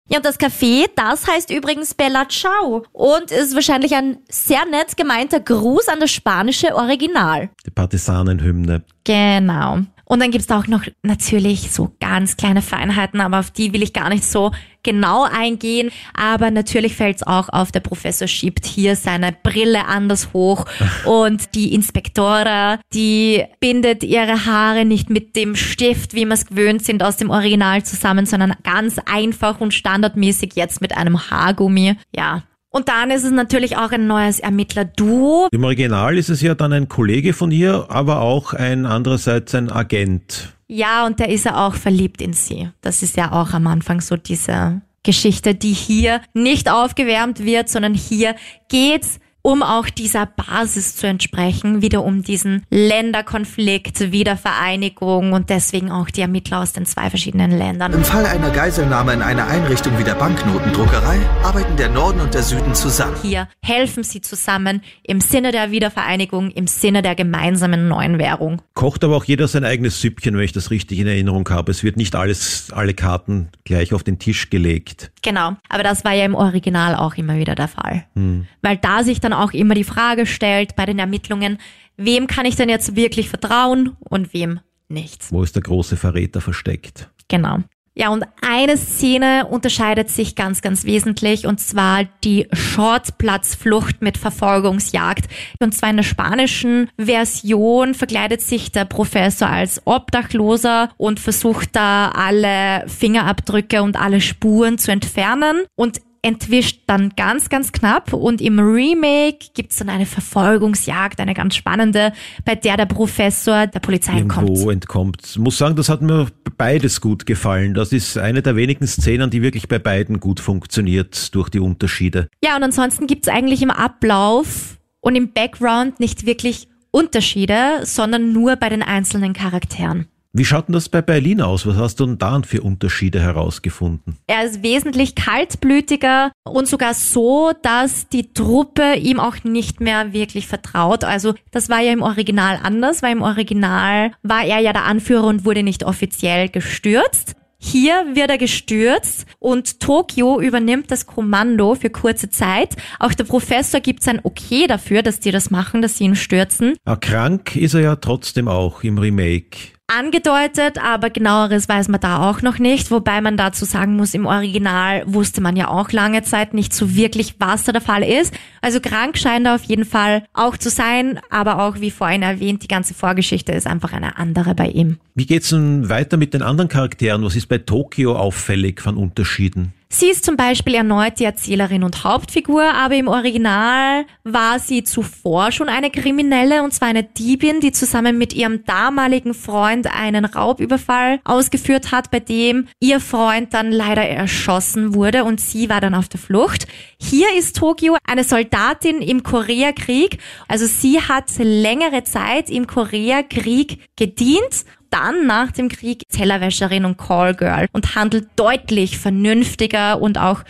Ja, 0.08 0.18
und 0.18 0.26
das 0.26 0.40
Café, 0.40 0.86
das 0.96 1.28
heißt 1.28 1.50
übrigens 1.50 1.96
Bella 1.96 2.28
Ciao 2.30 2.84
und 2.92 3.32
ist 3.32 3.56
wahrscheinlich 3.56 3.96
ein 3.96 4.20
sehr 4.30 4.64
nett 4.66 4.96
gemeinter 4.96 5.40
Gruß 5.40 5.88
an 5.88 6.00
das 6.00 6.12
spanische 6.12 6.76
Original. 6.76 7.50
Die 7.66 7.72
Partisanenhymne. 7.72 8.84
Genau. 9.04 9.80
Und 10.06 10.22
dann 10.22 10.32
gibt's 10.32 10.48
da 10.48 10.60
auch 10.60 10.68
noch 10.68 10.84
natürlich 11.04 11.72
so 11.72 11.92
ganz 12.00 12.38
kleine 12.38 12.62
Feinheiten, 12.62 13.22
aber 13.22 13.40
auf 13.40 13.52
die 13.52 13.74
will 13.74 13.84
ich 13.84 13.92
gar 13.92 14.10
nicht 14.10 14.24
so 14.24 14.52
genau 14.84 15.24
eingehen. 15.24 15.92
Aber 16.14 16.52
natürlich 16.52 16.96
fällt's 16.96 17.24
auch 17.24 17.50
auf, 17.50 17.72
der 17.72 17.80
Professor 17.80 18.28
schiebt 18.28 18.66
hier 18.66 18.96
seine 18.96 19.32
Brille 19.32 19.86
anders 19.86 20.30
hoch 20.32 20.66
und 21.06 21.56
die 21.56 21.74
Inspektora, 21.74 22.80
die 22.94 23.44
bindet 23.60 24.04
ihre 24.04 24.46
Haare 24.46 24.86
nicht 24.86 25.10
mit 25.10 25.36
dem 25.36 25.56
Stift, 25.56 26.14
wie 26.14 26.26
wir 26.26 26.34
es 26.34 26.46
gewöhnt 26.46 26.86
sind, 26.86 27.02
aus 27.04 27.18
dem 27.18 27.32
Original 27.32 27.84
zusammen, 27.84 28.26
sondern 28.26 28.54
ganz 28.64 29.00
einfach 29.06 29.60
und 29.60 29.74
standardmäßig 29.74 30.54
jetzt 30.56 30.82
mit 30.82 30.96
einem 30.96 31.30
Haargummi. 31.32 31.96
Ja. 32.16 32.44
Und 32.76 32.90
dann 32.90 33.10
ist 33.10 33.24
es 33.24 33.32
natürlich 33.32 33.78
auch 33.78 33.92
ein 33.92 34.06
neues 34.06 34.42
Ermittler-Duo. 34.42 35.48
Im 35.50 35.64
Original 35.64 36.18
ist 36.18 36.28
es 36.28 36.42
ja 36.42 36.56
dann 36.56 36.74
ein 36.74 36.90
Kollege 36.90 37.32
von 37.32 37.50
ihr, 37.50 37.86
aber 37.88 38.20
auch 38.20 38.52
ein 38.52 38.86
andererseits 38.86 39.56
ein 39.56 39.72
Agent. 39.72 40.54
Ja, 40.68 41.06
und 41.06 41.22
der 41.22 41.30
ist 41.30 41.46
ja 41.46 41.66
auch 41.66 41.76
verliebt 41.76 42.22
in 42.22 42.34
sie. 42.34 42.70
Das 42.82 43.02
ist 43.02 43.16
ja 43.16 43.32
auch 43.32 43.54
am 43.54 43.68
Anfang 43.68 44.02
so 44.02 44.18
diese 44.18 44.82
Geschichte, 45.04 45.56
die 45.56 45.72
hier 45.72 46.20
nicht 46.34 46.70
aufgewärmt 46.70 47.46
wird, 47.46 47.70
sondern 47.70 47.94
hier 47.94 48.36
geht's 48.68 49.22
um 49.46 49.62
auch 49.62 49.92
dieser 49.92 50.26
Basis 50.26 50.96
zu 50.96 51.06
entsprechen, 51.06 51.84
wieder 51.84 52.04
um 52.04 52.24
diesen 52.24 52.64
Länderkonflikt, 52.72 54.12
Wiedervereinigung 54.12 55.34
und 55.34 55.52
deswegen 55.52 55.92
auch 55.92 56.10
die 56.10 56.22
Ermittler 56.22 56.62
aus 56.62 56.74
den 56.74 56.88
zwei 56.88 57.12
verschiedenen 57.12 57.52
Ländern. 57.52 57.94
Im 57.94 58.04
Fall 58.04 58.26
einer 58.26 58.50
Geiselnahme 58.50 59.14
in 59.14 59.22
einer 59.22 59.46
Einrichtung 59.46 60.00
wie 60.00 60.04
der 60.04 60.16
Banknotendruckerei 60.16 61.20
arbeiten 61.44 61.78
der 61.78 61.90
Norden 61.90 62.22
und 62.22 62.34
der 62.34 62.42
Süden 62.42 62.74
zusammen. 62.74 63.16
Hier 63.22 63.48
helfen 63.62 64.02
sie 64.02 64.20
zusammen 64.20 64.82
im 65.04 65.22
Sinne 65.22 65.52
der 65.52 65.70
Wiedervereinigung, 65.70 66.50
im 66.50 66.66
Sinne 66.66 67.04
der 67.04 67.14
gemeinsamen 67.14 67.88
neuen 67.88 68.18
Währung. 68.18 68.64
Kocht 68.74 69.04
aber 69.04 69.16
auch 69.16 69.26
jeder 69.26 69.48
sein 69.48 69.64
eigenes 69.64 70.02
Süppchen, 70.02 70.36
wenn 70.36 70.44
ich 70.44 70.54
das 70.54 70.72
richtig 70.72 70.98
in 70.98 71.06
Erinnerung 71.06 71.48
habe. 71.50 71.72
Es 71.72 71.84
wird 71.84 71.98
nicht 71.98 72.16
alles, 72.16 72.72
alle 72.72 72.96
Karten 72.96 73.50
gleich 73.64 73.94
auf 73.94 74.04
den 74.04 74.18
Tisch 74.18 74.50
gelegt. 74.50 75.12
Genau, 75.22 75.56
aber 75.70 75.84
das 75.84 76.04
war 76.04 76.14
ja 76.14 76.26
im 76.26 76.34
Original 76.34 76.96
auch 76.96 77.14
immer 77.14 77.38
wieder 77.38 77.54
der 77.54 77.68
Fall. 77.68 78.06
Hm. 78.16 78.48
Weil 78.64 78.78
da 78.78 79.04
sich 79.04 79.20
dann 79.20 79.35
auch 79.42 79.54
immer 79.54 79.76
die 79.76 79.84
Frage 79.84 80.26
stellt 80.26 80.76
bei 80.76 80.86
den 80.86 81.00
Ermittlungen, 81.00 81.58
wem 81.98 82.28
kann 82.28 82.46
ich 82.46 82.56
denn 82.56 82.70
jetzt 82.70 82.96
wirklich 82.96 83.30
vertrauen 83.30 83.96
und 84.00 84.34
wem 84.34 84.60
nicht. 84.88 85.32
Wo 85.32 85.44
ist 85.44 85.56
der 85.56 85.64
große 85.64 85.98
Verräter 85.98 86.42
versteckt? 86.42 87.10
Genau. 87.28 87.60
Ja, 87.98 88.10
und 88.10 88.26
eine 88.42 88.76
Szene 88.76 89.48
unterscheidet 89.50 90.10
sich 90.10 90.36
ganz, 90.36 90.62
ganz 90.62 90.84
wesentlich, 90.84 91.48
und 91.48 91.62
zwar 91.62 92.04
die 92.26 92.46
Shortplatzflucht 92.52 94.02
mit 94.02 94.18
Verfolgungsjagd. 94.18 95.28
Und 95.62 95.74
zwar 95.74 95.92
in 95.92 95.96
der 95.96 96.04
spanischen 96.04 96.90
Version 96.98 97.94
verkleidet 97.94 98.42
sich 98.42 98.74
der 98.74 98.84
Professor 98.84 99.48
als 99.48 99.82
Obdachloser 99.86 100.90
und 100.98 101.22
versucht 101.22 101.70
da 101.78 102.10
alle 102.10 102.86
Fingerabdrücke 102.90 103.82
und 103.82 103.96
alle 103.96 104.20
Spuren 104.20 104.78
zu 104.78 104.92
entfernen. 104.92 105.64
Und 105.76 106.02
entwischt 106.26 106.82
dann 106.88 107.12
ganz, 107.16 107.50
ganz 107.50 107.72
knapp 107.72 108.12
und 108.12 108.42
im 108.42 108.58
Remake 108.58 109.38
gibt's 109.54 109.78
dann 109.78 109.90
eine 109.90 110.08
Verfolgungsjagd, 110.08 111.20
eine 111.20 111.36
ganz 111.36 111.56
spannende, 111.56 112.14
bei 112.44 112.56
der 112.56 112.78
der 112.78 112.88
Professor 112.88 113.68
der 113.68 113.80
Polizei 113.80 114.18
Irgendwo 114.18 114.42
entkommt. 114.42 114.74
entkommt. 114.74 115.22
Ich 115.28 115.38
muss 115.38 115.60
sagen, 115.60 115.76
das 115.76 115.88
hat 115.88 116.02
mir 116.02 116.28
beides 116.58 117.00
gut 117.00 117.28
gefallen. 117.28 117.76
Das 117.76 117.92
ist 117.92 118.18
eine 118.18 118.42
der 118.42 118.56
wenigen 118.56 118.88
Szenen, 118.88 119.30
die 119.30 119.44
wirklich 119.44 119.68
bei 119.68 119.78
beiden 119.78 120.20
gut 120.20 120.40
funktioniert 120.40 121.34
durch 121.36 121.50
die 121.50 121.60
Unterschiede. 121.60 122.28
Ja, 122.44 122.56
und 122.56 122.64
ansonsten 122.64 123.06
gibt's 123.06 123.28
eigentlich 123.28 123.62
im 123.62 123.70
Ablauf 123.70 124.80
und 125.02 125.16
im 125.16 125.32
Background 125.32 126.00
nicht 126.00 126.26
wirklich 126.26 126.68
Unterschiede, 126.90 127.82
sondern 127.84 128.34
nur 128.34 128.56
bei 128.56 128.70
den 128.70 128.82
einzelnen 128.82 129.34
Charakteren. 129.34 130.08
Wie 130.38 130.44
schaut 130.44 130.68
denn 130.68 130.74
das 130.74 130.90
bei 130.90 131.02
Berlin 131.02 131.40
aus? 131.40 131.66
Was 131.66 131.78
hast 131.78 132.02
du 132.02 132.06
denn 132.06 132.18
da 132.18 132.42
für 132.46 132.62
Unterschiede 132.62 133.22
herausgefunden? 133.22 134.18
Er 134.28 134.44
ist 134.44 134.64
wesentlich 134.64 135.16
kaltblütiger 135.16 136.34
und 136.44 136.68
sogar 136.68 136.94
so, 136.94 137.54
dass 137.62 138.10
die 138.10 138.34
Truppe 138.34 138.96
ihm 138.96 139.22
auch 139.22 139.46
nicht 139.46 139.80
mehr 139.80 140.12
wirklich 140.12 140.48
vertraut. 140.48 141.06
Also 141.06 141.36
das 141.52 141.70
war 141.70 141.80
ja 141.80 141.94
im 141.94 142.02
Original 142.02 142.60
anders, 142.62 143.02
weil 143.02 143.14
im 143.14 143.22
Original 143.22 144.12
war 144.24 144.44
er 144.44 144.60
ja 144.60 144.74
der 144.74 144.84
Anführer 144.84 145.26
und 145.26 145.46
wurde 145.46 145.64
nicht 145.64 145.86
offiziell 145.86 146.50
gestürzt. 146.50 147.36
Hier 147.58 148.06
wird 148.14 148.30
er 148.30 148.38
gestürzt 148.38 149.26
und 149.40 149.80
Tokio 149.80 150.42
übernimmt 150.42 150.92
das 150.92 151.08
Kommando 151.08 151.76
für 151.76 151.90
kurze 151.90 152.30
Zeit. 152.30 152.76
Auch 153.00 153.14
der 153.14 153.24
Professor 153.24 153.80
gibt 153.80 154.04
sein 154.04 154.20
Okay 154.22 154.68
dafür, 154.68 155.02
dass 155.02 155.22
die 155.22 155.32
das 155.32 155.50
machen, 155.50 155.82
dass 155.82 155.98
sie 155.98 156.04
ihn 156.04 156.18
stürzen. 156.18 156.76
Aber 156.84 157.00
krank 157.00 157.56
ist 157.56 157.74
er 157.74 157.80
ja 157.80 157.96
trotzdem 157.96 158.50
auch 158.50 158.84
im 158.84 158.98
Remake 158.98 159.75
angedeutet, 159.88 160.80
aber 160.84 161.12
genaueres 161.12 161.70
weiß 161.70 161.90
man 161.90 162.02
da 162.02 162.28
auch 162.30 162.42
noch 162.42 162.58
nicht, 162.58 162.90
wobei 162.90 163.22
man 163.22 163.38
dazu 163.38 163.66
sagen 163.66 163.96
muss, 163.96 164.16
im 164.16 164.26
Original 164.26 165.04
wusste 165.06 165.42
man 165.42 165.56
ja 165.56 165.68
auch 165.68 165.92
lange 165.92 166.24
Zeit 166.24 166.54
nicht 166.54 166.74
so 166.74 166.96
wirklich, 166.96 167.36
was 167.40 167.66
da 167.66 167.72
der 167.72 167.82
Fall 167.82 168.04
ist. 168.04 168.34
Also 168.62 168.80
krank 168.80 169.18
scheint 169.18 169.46
er 169.46 169.56
auf 169.56 169.64
jeden 169.64 169.86
Fall 169.86 170.26
auch 170.34 170.58
zu 170.58 170.70
sein, 170.70 171.20
aber 171.30 171.60
auch 171.60 171.80
wie 171.80 171.92
vorhin 171.92 172.24
erwähnt, 172.24 172.64
die 172.64 172.68
ganze 172.68 172.96
Vorgeschichte 172.96 173.52
ist 173.52 173.68
einfach 173.68 173.94
eine 173.94 174.18
andere 174.18 174.56
bei 174.56 174.68
ihm. 174.68 174.98
Wie 175.14 175.28
geht's 175.28 175.50
denn 175.50 175.88
weiter 175.88 176.18
mit 176.18 176.34
den 176.34 176.42
anderen 176.42 176.68
Charakteren? 176.68 177.24
Was 177.24 177.36
ist 177.36 177.48
bei 177.48 177.60
Tokio 177.60 178.16
auffällig 178.16 178.82
von 178.82 178.98
Unterschieden? 178.98 179.74
Sie 179.98 180.10
ist 180.10 180.26
zum 180.26 180.36
Beispiel 180.36 180.76
erneut 180.76 181.20
die 181.20 181.24
Erzählerin 181.24 181.82
und 181.82 182.04
Hauptfigur, 182.04 182.64
aber 182.64 182.96
im 182.96 183.08
Original 183.08 184.06
war 184.26 184.60
sie 184.60 184.84
zuvor 184.84 185.54
schon 185.54 185.70
eine 185.70 185.90
Kriminelle 185.90 186.64
und 186.64 186.74
zwar 186.74 186.90
eine 186.90 187.04
Diebin, 187.04 187.62
die 187.62 187.72
zusammen 187.72 188.18
mit 188.18 188.34
ihrem 188.34 188.66
damaligen 188.66 189.34
Freund 189.34 189.88
einen 189.88 190.26
Raubüberfall 190.26 191.22
ausgeführt 191.24 191.94
hat, 191.94 192.12
bei 192.12 192.20
dem 192.20 192.68
ihr 192.82 193.00
Freund 193.00 193.54
dann 193.54 193.72
leider 193.72 194.02
erschossen 194.02 194.96
wurde 194.96 195.24
und 195.24 195.40
sie 195.40 195.70
war 195.70 195.80
dann 195.80 195.96
auf 195.96 196.10
der 196.10 196.20
Flucht. 196.20 196.68
Hier 197.00 197.28
ist 197.38 197.56
Tokio 197.56 197.96
eine 198.06 198.26
Soldatin 198.26 199.02
im 199.02 199.24
Koreakrieg, 199.24 200.20
also 200.50 200.66
sie 200.66 201.00
hat 201.00 201.32
längere 201.38 202.04
Zeit 202.04 202.50
im 202.50 202.68
Koreakrieg 202.68 203.80
gedient 203.96 204.66
dann 204.96 205.28
nach 205.28 205.52
dem 205.52 205.68
Krieg 205.68 206.04
Tellerwäscherin 206.10 206.86
und 206.86 206.98
Callgirl 206.98 207.68
und 207.74 207.96
handelt 207.96 208.30
deutlich 208.38 208.98
vernünftiger 208.98 210.02
und 210.02 210.18
auch 210.18 210.44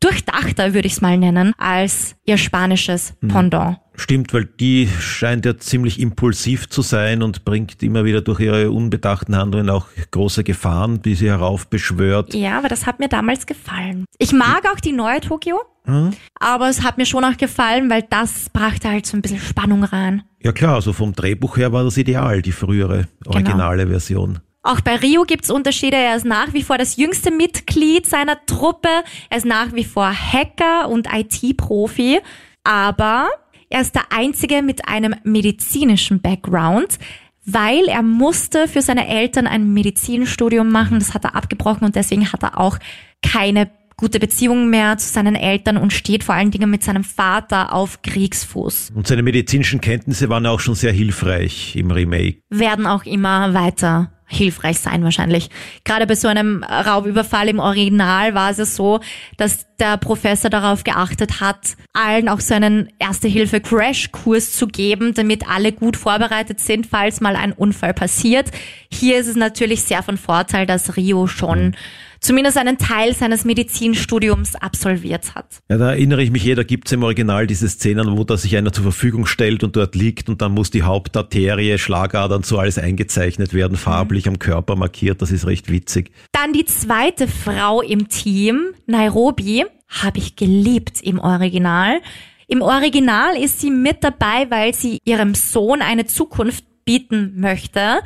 durchdachter, 0.00 0.74
würde 0.74 0.86
ich 0.86 0.94
es 0.94 1.00
mal 1.00 1.16
nennen, 1.16 1.54
als 1.56 2.16
ihr 2.24 2.36
spanisches 2.36 3.14
hm. 3.20 3.28
Pendant. 3.28 3.78
Stimmt, 3.94 4.32
weil 4.32 4.46
die 4.46 4.88
scheint 5.00 5.44
ja 5.44 5.58
ziemlich 5.58 6.00
impulsiv 6.00 6.68
zu 6.68 6.82
sein 6.82 7.22
und 7.22 7.44
bringt 7.44 7.82
immer 7.82 8.04
wieder 8.04 8.22
durch 8.22 8.40
ihre 8.40 8.70
unbedachten 8.70 9.36
Handlungen 9.36 9.68
auch 9.70 9.86
große 10.10 10.44
Gefahren, 10.44 11.02
die 11.02 11.14
sie 11.14 11.28
heraufbeschwört. 11.28 12.34
Ja, 12.34 12.58
aber 12.58 12.68
das 12.68 12.86
hat 12.86 13.00
mir 13.00 13.08
damals 13.08 13.46
gefallen. 13.46 14.06
Ich 14.18 14.32
mag 14.32 14.62
auch 14.72 14.80
die 14.80 14.92
neue 14.92 15.20
Tokio, 15.20 15.60
hm? 15.84 16.12
aber 16.38 16.68
es 16.68 16.82
hat 16.82 16.96
mir 16.96 17.06
schon 17.06 17.24
auch 17.24 17.36
gefallen, 17.36 17.90
weil 17.90 18.04
das 18.08 18.48
brachte 18.50 18.88
halt 18.88 19.06
so 19.06 19.16
ein 19.16 19.22
bisschen 19.22 19.40
Spannung 19.40 19.84
rein. 19.84 20.22
Ja 20.42 20.52
klar, 20.52 20.76
also 20.76 20.92
vom 20.92 21.12
Drehbuch 21.12 21.56
her 21.56 21.72
war 21.72 21.84
das 21.84 21.96
ideal, 21.96 22.42
die 22.42 22.52
frühere, 22.52 23.08
originale 23.26 23.82
genau. 23.82 23.92
Version. 23.92 24.38
Auch 24.64 24.80
bei 24.80 24.94
Rio 24.96 25.24
gibt's 25.24 25.50
Unterschiede. 25.50 25.96
Er 25.96 26.16
ist 26.16 26.24
nach 26.24 26.52
wie 26.54 26.62
vor 26.62 26.78
das 26.78 26.96
jüngste 26.96 27.32
Mitglied 27.32 28.06
seiner 28.06 28.38
Truppe. 28.46 28.88
Er 29.28 29.38
ist 29.38 29.46
nach 29.46 29.72
wie 29.72 29.84
vor 29.84 30.12
Hacker 30.12 30.88
und 30.88 31.08
IT-Profi. 31.12 32.20
Aber 32.62 33.28
er 33.72 33.80
ist 33.80 33.94
der 33.94 34.12
Einzige 34.12 34.62
mit 34.62 34.86
einem 34.86 35.14
medizinischen 35.24 36.20
Background, 36.20 36.98
weil 37.46 37.84
er 37.88 38.02
musste 38.02 38.68
für 38.68 38.82
seine 38.82 39.08
Eltern 39.08 39.46
ein 39.46 39.72
Medizinstudium 39.72 40.70
machen. 40.70 40.98
Das 40.98 41.14
hat 41.14 41.24
er 41.24 41.34
abgebrochen 41.34 41.86
und 41.86 41.96
deswegen 41.96 42.30
hat 42.32 42.42
er 42.42 42.58
auch 42.58 42.78
keine 43.22 43.70
gute 43.96 44.20
Beziehung 44.20 44.68
mehr 44.68 44.98
zu 44.98 45.08
seinen 45.08 45.36
Eltern 45.36 45.76
und 45.76 45.92
steht 45.92 46.22
vor 46.24 46.34
allen 46.34 46.50
Dingen 46.50 46.70
mit 46.70 46.82
seinem 46.82 47.04
Vater 47.04 47.72
auf 47.72 48.02
Kriegsfuß. 48.02 48.92
Und 48.94 49.06
seine 49.06 49.22
medizinischen 49.22 49.80
Kenntnisse 49.80 50.28
waren 50.28 50.44
auch 50.46 50.60
schon 50.60 50.74
sehr 50.74 50.92
hilfreich 50.92 51.74
im 51.76 51.90
Remake. 51.90 52.38
Werden 52.50 52.86
auch 52.86 53.04
immer 53.04 53.54
weiter 53.54 54.12
hilfreich 54.32 54.78
sein 54.78 55.04
wahrscheinlich. 55.04 55.50
Gerade 55.84 56.06
bei 56.06 56.14
so 56.14 56.28
einem 56.28 56.64
Raubüberfall 56.64 57.48
im 57.48 57.58
Original 57.58 58.34
war 58.34 58.50
es 58.50 58.76
so, 58.76 59.00
dass 59.36 59.66
der 59.78 59.96
Professor 59.96 60.50
darauf 60.50 60.84
geachtet 60.84 61.40
hat, 61.40 61.76
allen 61.92 62.28
auch 62.28 62.40
so 62.40 62.54
einen 62.54 62.88
Erste-Hilfe-Crash-Kurs 62.98 64.52
zu 64.56 64.66
geben, 64.66 65.14
damit 65.14 65.48
alle 65.48 65.72
gut 65.72 65.96
vorbereitet 65.96 66.60
sind, 66.60 66.86
falls 66.86 67.20
mal 67.20 67.36
ein 67.36 67.52
Unfall 67.52 67.94
passiert. 67.94 68.50
Hier 68.90 69.18
ist 69.18 69.26
es 69.26 69.36
natürlich 69.36 69.82
sehr 69.82 70.02
von 70.02 70.16
Vorteil, 70.16 70.66
dass 70.66 70.96
Rio 70.96 71.26
schon 71.26 71.66
mhm 71.66 71.74
zumindest 72.22 72.56
einen 72.56 72.78
Teil 72.78 73.14
seines 73.14 73.44
Medizinstudiums 73.44 74.54
absolviert 74.54 75.34
hat. 75.34 75.46
Ja, 75.68 75.76
da 75.76 75.90
erinnere 75.90 76.22
ich 76.22 76.30
mich, 76.30 76.44
jeder 76.44 76.64
gibt 76.64 76.86
es 76.86 76.92
im 76.92 77.02
Original 77.02 77.46
diese 77.46 77.68
Szenen, 77.68 78.16
wo 78.16 78.24
da 78.24 78.36
sich 78.36 78.56
einer 78.56 78.72
zur 78.72 78.84
Verfügung 78.84 79.26
stellt 79.26 79.64
und 79.64 79.76
dort 79.76 79.94
liegt 79.94 80.28
und 80.28 80.40
dann 80.40 80.52
muss 80.52 80.70
die 80.70 80.84
Hauptarterie, 80.84 81.76
Schlagadern 81.78 82.44
so 82.44 82.58
alles 82.58 82.78
eingezeichnet 82.78 83.52
werden, 83.52 83.76
farblich 83.76 84.28
am 84.28 84.38
Körper 84.38 84.76
markiert. 84.76 85.20
Das 85.20 85.30
ist 85.32 85.46
recht 85.46 85.70
witzig. 85.70 86.12
Dann 86.32 86.52
die 86.52 86.64
zweite 86.64 87.28
Frau 87.28 87.82
im 87.82 88.08
Team, 88.08 88.68
Nairobi, 88.86 89.64
habe 89.88 90.18
ich 90.18 90.36
geliebt 90.36 91.02
im 91.02 91.18
Original. 91.18 92.00
Im 92.46 92.62
Original 92.62 93.36
ist 93.36 93.60
sie 93.60 93.70
mit 93.70 94.04
dabei, 94.04 94.46
weil 94.48 94.74
sie 94.74 94.98
ihrem 95.04 95.34
Sohn 95.34 95.82
eine 95.82 96.06
Zukunft 96.06 96.64
bieten 96.84 97.34
möchte. 97.36 98.00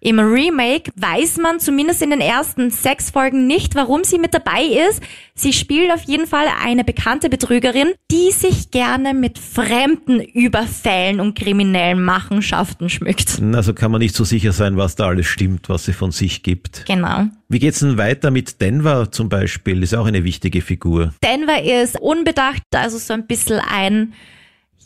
Im 0.00 0.20
Remake 0.20 0.92
weiß 0.94 1.38
man 1.38 1.58
zumindest 1.58 2.02
in 2.02 2.10
den 2.10 2.20
ersten 2.20 2.70
sechs 2.70 3.10
Folgen 3.10 3.48
nicht, 3.48 3.74
warum 3.74 4.04
sie 4.04 4.18
mit 4.18 4.32
dabei 4.32 4.62
ist. 4.88 5.02
Sie 5.34 5.52
spielt 5.52 5.92
auf 5.92 6.02
jeden 6.04 6.28
Fall 6.28 6.46
eine 6.62 6.84
bekannte 6.84 7.28
Betrügerin, 7.28 7.94
die 8.10 8.30
sich 8.30 8.70
gerne 8.70 9.12
mit 9.12 9.38
fremden 9.40 10.20
Überfällen 10.20 11.18
und 11.18 11.36
kriminellen 11.36 12.04
Machenschaften 12.04 12.88
schmückt. 12.88 13.42
Also 13.52 13.74
kann 13.74 13.90
man 13.90 14.00
nicht 14.00 14.14
so 14.14 14.22
sicher 14.22 14.52
sein, 14.52 14.76
was 14.76 14.94
da 14.94 15.08
alles 15.08 15.26
stimmt, 15.26 15.68
was 15.68 15.86
sie 15.86 15.92
von 15.92 16.12
sich 16.12 16.44
gibt. 16.44 16.86
Genau. 16.86 17.26
Wie 17.48 17.58
geht's 17.58 17.80
denn 17.80 17.98
weiter 17.98 18.30
mit 18.30 18.60
Denver 18.60 19.10
zum 19.10 19.28
Beispiel? 19.28 19.82
Ist 19.82 19.96
auch 19.96 20.06
eine 20.06 20.22
wichtige 20.22 20.62
Figur. 20.62 21.12
Denver 21.24 21.60
ist 21.60 22.00
unbedacht, 22.00 22.62
also 22.72 22.98
so 22.98 23.14
ein 23.14 23.26
bisschen 23.26 23.58
ein, 23.58 24.14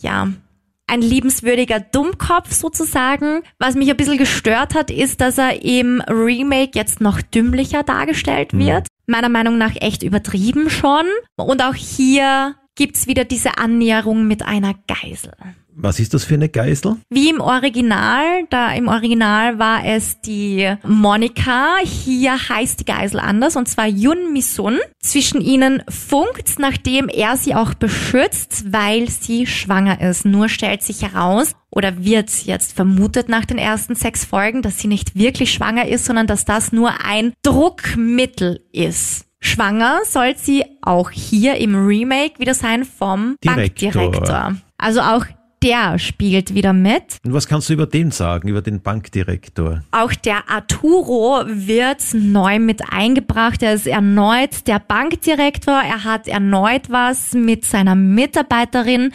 ja, 0.01 0.33
ein 0.92 1.00
liebenswürdiger 1.00 1.81
Dummkopf 1.81 2.52
sozusagen. 2.52 3.42
Was 3.59 3.74
mich 3.74 3.88
ein 3.88 3.96
bisschen 3.96 4.18
gestört 4.18 4.74
hat, 4.74 4.90
ist, 4.90 5.22
dass 5.22 5.38
er 5.38 5.64
im 5.64 6.02
Remake 6.02 6.72
jetzt 6.74 7.00
noch 7.00 7.22
dümmlicher 7.22 7.83
dargestellt 7.83 8.52
mhm. 8.52 8.59
wird. 8.59 8.87
Mhm. 9.07 9.12
Meiner 9.14 9.31
Meinung 9.31 9.57
nach 9.57 9.74
echt 9.81 10.02
übertrieben 10.02 10.68
schon. 10.68 11.07
Und 11.37 11.62
auch 11.62 11.74
hier 11.74 12.57
gibt's 12.74 13.07
wieder 13.07 13.24
diese 13.24 13.57
Annäherung 13.57 14.26
mit 14.26 14.42
einer 14.42 14.74
Geisel. 14.87 15.33
Was 15.74 16.00
ist 16.00 16.14
das 16.14 16.24
für 16.24 16.35
eine 16.35 16.48
Geisel? 16.48 16.96
Wie 17.11 17.30
im 17.30 17.40
Original, 17.40 18.44
da 18.50 18.72
im 18.72 18.88
Original 18.88 19.58
war 19.58 19.85
es 19.85 20.20
die 20.20 20.74
Monika, 20.85 21.76
hier 21.85 22.37
heißt 22.48 22.80
die 22.80 22.85
Geisel 22.85 23.20
anders 23.20 23.56
und 23.56 23.68
zwar 23.68 23.87
Yun 23.87 24.32
Misun. 24.32 24.78
Zwischen 25.00 25.40
ihnen 25.40 25.82
funkt, 25.88 26.58
nachdem 26.58 27.08
er 27.08 27.37
sie 27.37 27.54
auch 27.54 27.74
beschützt, 27.74 28.72
weil 28.72 29.08
sie 29.08 29.46
schwanger 29.46 30.00
ist. 30.00 30.24
Nur 30.24 30.48
stellt 30.48 30.82
sich 30.82 31.02
heraus 31.02 31.52
oder 31.70 32.04
wird 32.04 32.30
jetzt 32.44 32.72
vermutet 32.72 33.28
nach 33.28 33.44
den 33.44 33.58
ersten 33.58 33.94
sechs 33.94 34.24
Folgen, 34.24 34.62
dass 34.62 34.78
sie 34.78 34.88
nicht 34.88 35.16
wirklich 35.16 35.52
schwanger 35.52 35.88
ist, 35.88 36.04
sondern 36.04 36.26
dass 36.26 36.44
das 36.44 36.72
nur 36.72 36.92
ein 37.04 37.32
Druckmittel 37.42 38.61
ist. 38.72 39.26
Schwanger 39.40 40.00
soll 40.04 40.37
sie 40.37 40.64
auch 40.82 41.11
hier 41.11 41.56
im 41.56 41.74
Remake 41.74 42.38
wieder 42.38 42.54
sein 42.54 42.85
vom 42.85 43.37
Direktor. 43.42 43.90
Bankdirektor. 43.92 44.56
Also 44.78 45.00
auch 45.00 45.26
der 45.62 45.98
spielt 45.98 46.55
wieder 46.55 46.72
mit. 46.72 47.18
Und 47.25 47.33
was 47.33 47.46
kannst 47.46 47.68
du 47.68 47.72
über 47.72 47.87
den 47.87 48.11
sagen, 48.11 48.48
über 48.48 48.62
den 48.62 48.83
Bankdirektor? 48.83 49.83
Auch 49.92 50.12
der 50.12 50.51
Arturo 50.51 51.44
wird 51.46 52.03
neu 52.14 52.59
mit 52.59 52.83
eingebracht. 52.90 53.62
Er 53.62 53.75
ist 53.75 53.87
erneut 53.87 54.66
der 54.66 54.79
Bankdirektor. 54.81 55.75
Er 55.75 56.05
hat 56.05 56.29
erneut 56.29 56.90
was 56.90 57.35
mit 57.35 57.64
seiner 57.64 57.94
Mitarbeiterin. 57.94 59.12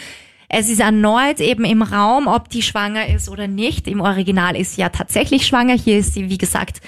Es 0.50 0.70
ist 0.70 0.80
erneut 0.80 1.42
eben 1.42 1.66
im 1.66 1.82
Raum, 1.82 2.28
ob 2.28 2.50
die 2.50 2.62
schwanger 2.62 3.08
ist 3.08 3.30
oder 3.30 3.48
nicht. 3.48 3.88
Im 3.88 4.00
Original 4.00 4.56
ist 4.56 4.76
sie 4.76 4.82
ja 4.82 4.90
tatsächlich 4.90 5.46
schwanger. 5.46 5.78
Hier 5.78 5.98
ist 6.00 6.14
sie, 6.14 6.30
wie 6.30 6.38
gesagt, 6.38 6.80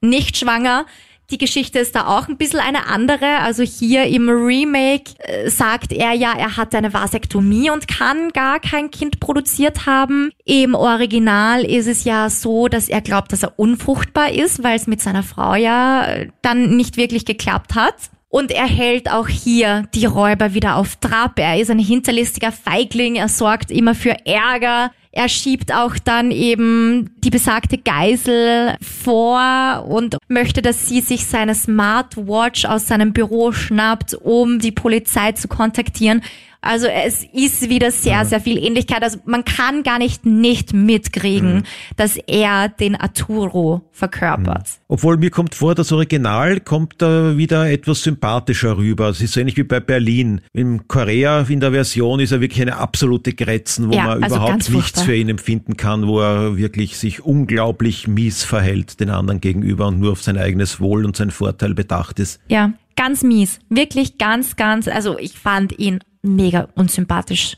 nicht 0.00 0.36
schwanger. 0.36 0.86
Die 1.30 1.38
Geschichte 1.38 1.80
ist 1.80 1.96
da 1.96 2.06
auch 2.06 2.28
ein 2.28 2.36
bisschen 2.36 2.60
eine 2.60 2.86
andere. 2.86 3.38
Also 3.40 3.62
hier 3.64 4.04
im 4.04 4.28
Remake 4.28 5.12
äh, 5.18 5.50
sagt 5.50 5.92
er 5.92 6.12
ja, 6.12 6.32
er 6.36 6.56
hat 6.56 6.74
eine 6.74 6.92
Vasektomie 6.92 7.70
und 7.70 7.88
kann 7.88 8.30
gar 8.30 8.60
kein 8.60 8.90
Kind 8.90 9.18
produziert 9.18 9.86
haben. 9.86 10.30
Im 10.44 10.74
Original 10.74 11.64
ist 11.64 11.88
es 11.88 12.04
ja 12.04 12.30
so, 12.30 12.68
dass 12.68 12.88
er 12.88 13.00
glaubt, 13.00 13.32
dass 13.32 13.42
er 13.42 13.58
unfruchtbar 13.58 14.30
ist, 14.30 14.62
weil 14.62 14.76
es 14.76 14.86
mit 14.86 15.02
seiner 15.02 15.24
Frau 15.24 15.54
ja 15.54 16.06
äh, 16.06 16.28
dann 16.42 16.76
nicht 16.76 16.96
wirklich 16.96 17.24
geklappt 17.24 17.74
hat. 17.74 17.94
Und 18.28 18.50
er 18.50 18.66
hält 18.66 19.10
auch 19.10 19.28
hier 19.28 19.88
die 19.94 20.04
Räuber 20.04 20.52
wieder 20.52 20.76
auf 20.76 20.96
Trab. 20.96 21.38
Er 21.38 21.58
ist 21.58 21.70
ein 21.70 21.78
hinterlistiger 21.78 22.52
Feigling. 22.52 23.16
Er 23.16 23.28
sorgt 23.28 23.70
immer 23.70 23.94
für 23.94 24.26
Ärger. 24.26 24.90
Er 25.16 25.30
schiebt 25.30 25.72
auch 25.72 25.94
dann 25.96 26.30
eben 26.30 27.08
die 27.24 27.30
besagte 27.30 27.78
Geisel 27.78 28.74
vor 28.82 29.86
und 29.88 30.18
möchte, 30.28 30.60
dass 30.60 30.90
sie 30.90 31.00
sich 31.00 31.24
seine 31.24 31.54
Smartwatch 31.54 32.66
aus 32.66 32.86
seinem 32.86 33.14
Büro 33.14 33.50
schnappt, 33.50 34.12
um 34.12 34.58
die 34.58 34.72
Polizei 34.72 35.32
zu 35.32 35.48
kontaktieren. 35.48 36.20
Also 36.66 36.86
es 36.86 37.24
ist 37.32 37.68
wieder 37.68 37.90
sehr, 37.90 38.24
sehr 38.24 38.40
viel 38.40 38.58
Ähnlichkeit. 38.58 39.02
Also 39.02 39.18
man 39.24 39.44
kann 39.44 39.82
gar 39.82 39.98
nicht 39.98 40.26
nicht 40.26 40.72
mitkriegen, 40.72 41.56
Mhm. 41.56 41.62
dass 41.96 42.16
er 42.26 42.68
den 42.68 42.94
Arturo 42.96 43.82
verkörpert. 43.92 44.68
Obwohl 44.88 45.16
mir 45.16 45.30
kommt 45.30 45.54
vor, 45.54 45.74
das 45.74 45.92
Original 45.92 46.60
kommt 46.60 46.94
da 46.98 47.36
wieder 47.36 47.70
etwas 47.70 48.02
sympathischer 48.02 48.76
rüber. 48.76 49.08
Es 49.08 49.20
ist 49.20 49.32
so 49.34 49.40
ähnlich 49.40 49.56
wie 49.56 49.62
bei 49.64 49.80
Berlin. 49.80 50.40
In 50.52 50.86
Korea 50.88 51.40
in 51.48 51.60
der 51.60 51.72
Version 51.72 52.20
ist 52.20 52.32
er 52.32 52.40
wirklich 52.40 52.62
eine 52.62 52.76
absolute 52.76 53.32
Grätzen, 53.32 53.88
wo 53.90 53.94
Ja, 53.94 54.04
man 54.06 54.22
also 54.24 54.36
überhaupt 54.36 54.70
nichts 54.70 55.02
für 55.02 55.14
ihn 55.14 55.28
empfinden 55.28 55.76
kann, 55.76 56.06
wo 56.06 56.20
er 56.20 56.56
wirklich 56.56 56.96
sich 56.98 57.24
unglaublich 57.24 58.08
mies 58.08 58.44
verhält 58.44 59.00
den 59.00 59.10
anderen 59.10 59.40
gegenüber 59.40 59.86
und 59.88 60.00
nur 60.00 60.12
auf 60.12 60.22
sein 60.22 60.36
eigenes 60.38 60.80
Wohl 60.80 61.04
und 61.04 61.16
sein 61.16 61.30
Vorteil 61.30 61.74
bedacht 61.74 62.18
ist. 62.18 62.40
Ja, 62.48 62.72
ganz 62.96 63.22
mies. 63.22 63.58
Wirklich 63.68 64.18
ganz, 64.18 64.56
ganz, 64.56 64.88
also 64.88 65.18
ich 65.18 65.38
fand 65.38 65.78
ihn 65.78 66.00
mega 66.26 66.68
unsympathisch. 66.74 67.56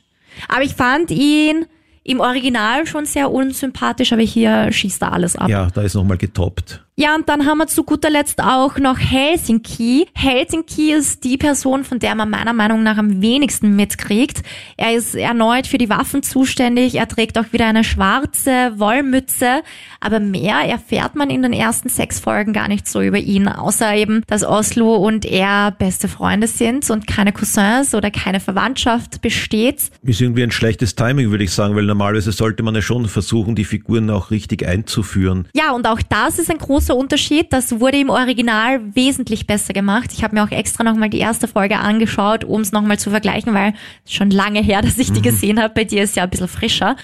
Aber 0.49 0.63
ich 0.63 0.75
fand 0.75 1.11
ihn 1.11 1.67
im 2.05 2.21
Original 2.21 2.87
schon 2.87 3.05
sehr 3.05 3.31
unsympathisch, 3.31 4.13
aber 4.13 4.23
hier 4.23 4.73
schießt 4.73 5.03
er 5.03 5.13
alles 5.13 5.37
ab. 5.37 5.49
Ja, 5.49 5.67
da 5.67 5.83
ist 5.83 5.95
nochmal 5.95 6.17
getoppt. 6.17 6.85
Ja, 7.01 7.15
und 7.15 7.29
dann 7.29 7.47
haben 7.47 7.59
wir 7.59 7.69
zu 7.69 7.85
guter 7.85 8.11
Letzt 8.11 8.43
auch 8.43 8.77
noch 8.77 8.99
Helsinki. 8.99 10.09
Helsinki 10.15 10.93
ist 10.93 11.23
die 11.23 11.37
Person, 11.37 11.85
von 11.85 12.01
der 12.01 12.17
man 12.17 12.29
meiner 12.29 12.53
Meinung 12.53 12.83
nach 12.83 12.97
am 12.97 13.23
wenigsten 13.23 13.77
mitkriegt. 13.77 14.43
Er 14.77 14.97
ist 14.97 15.15
erneut 15.15 15.69
für 15.69 15.79
die 15.79 15.89
Waffen 15.89 16.25
zuständig. 16.25 16.97
Er 16.97 17.07
trägt 17.07 17.39
auch 17.39 17.53
wieder 17.53 17.67
eine 17.69 17.85
schwarze 17.85 18.73
Wollmütze. 18.79 19.63
Aber 20.01 20.19
mehr 20.19 20.57
erfährt 20.67 21.15
man 21.15 21.31
in 21.31 21.43
den 21.43 21.53
ersten 21.53 21.89
sechs 21.89 22.19
Folgen 22.19 22.53
gar 22.53 22.67
nicht 22.67 22.89
so 22.89 23.01
über 23.01 23.19
ihn, 23.19 23.47
außer 23.47 23.95
eben, 23.95 24.23
dass 24.27 24.43
Oslo 24.43 24.97
und 24.97 25.25
er 25.25 25.71
beste 25.71 26.09
Freunde 26.09 26.49
sind 26.49 26.91
und 26.91 27.07
keine 27.07 27.33
Cousins 27.33 27.95
oder 27.95 28.11
keine 28.11 28.41
Verwandtschaft 28.41 29.23
besteht. 29.23 29.93
Ist 30.03 30.21
irgendwie 30.21 30.43
ein 30.43 30.51
schlechtes 30.51 30.97
Timing, 30.97 31.31
würde 31.31 31.45
ich 31.45 31.53
sagen, 31.53 31.77
weil 31.77 31.85
normalerweise 31.85 32.33
sollte 32.33 32.65
man 32.65 32.75
ja 32.75 32.83
schon 32.83 33.07
versuchen, 33.07 33.55
die 33.55 33.65
Figuren 33.65 34.11
auch 34.11 34.33
richtig 34.33 34.67
einzuführen. 34.67 35.47
Ja, 35.55 35.71
und 35.71 35.87
auch 35.87 36.03
das 36.03 36.41
ist 36.41 36.51
ein 36.51 36.59
großer 36.89 36.97
Unterschied. 36.99 37.53
Das 37.53 37.81
wurde 37.81 37.99
im 37.99 38.11
Original 38.11 38.95
wesentlich 38.95 39.47
besser 39.47 39.73
gemacht. 39.73 40.11
Ich 40.13 40.25
habe 40.25 40.35
mir 40.35 40.45
auch 40.45 40.51
extra 40.51 40.85
nochmal 40.85 41.11
die 41.11 41.19
erste 41.19 41.49
Folge 41.49 41.79
angeschaut, 41.79 42.45
um 42.45 42.61
es 42.61 42.73
nochmal 42.73 42.99
zu 42.99 43.11
vergleichen, 43.11 43.55
weil 43.55 43.75
es 44.05 44.13
schon 44.15 44.31
lange 44.31 44.61
her, 44.61 44.83
dass 44.83 44.99
ich 44.99 45.13
die 45.13 45.23
gesehen 45.23 45.61
habe. 45.61 45.75
Bei 45.75 45.85
dir 45.85 46.03
ist 46.03 46.17
ja 46.17 46.25
ein 46.25 46.31
bisschen 46.31 46.49
frischer. 46.49 46.97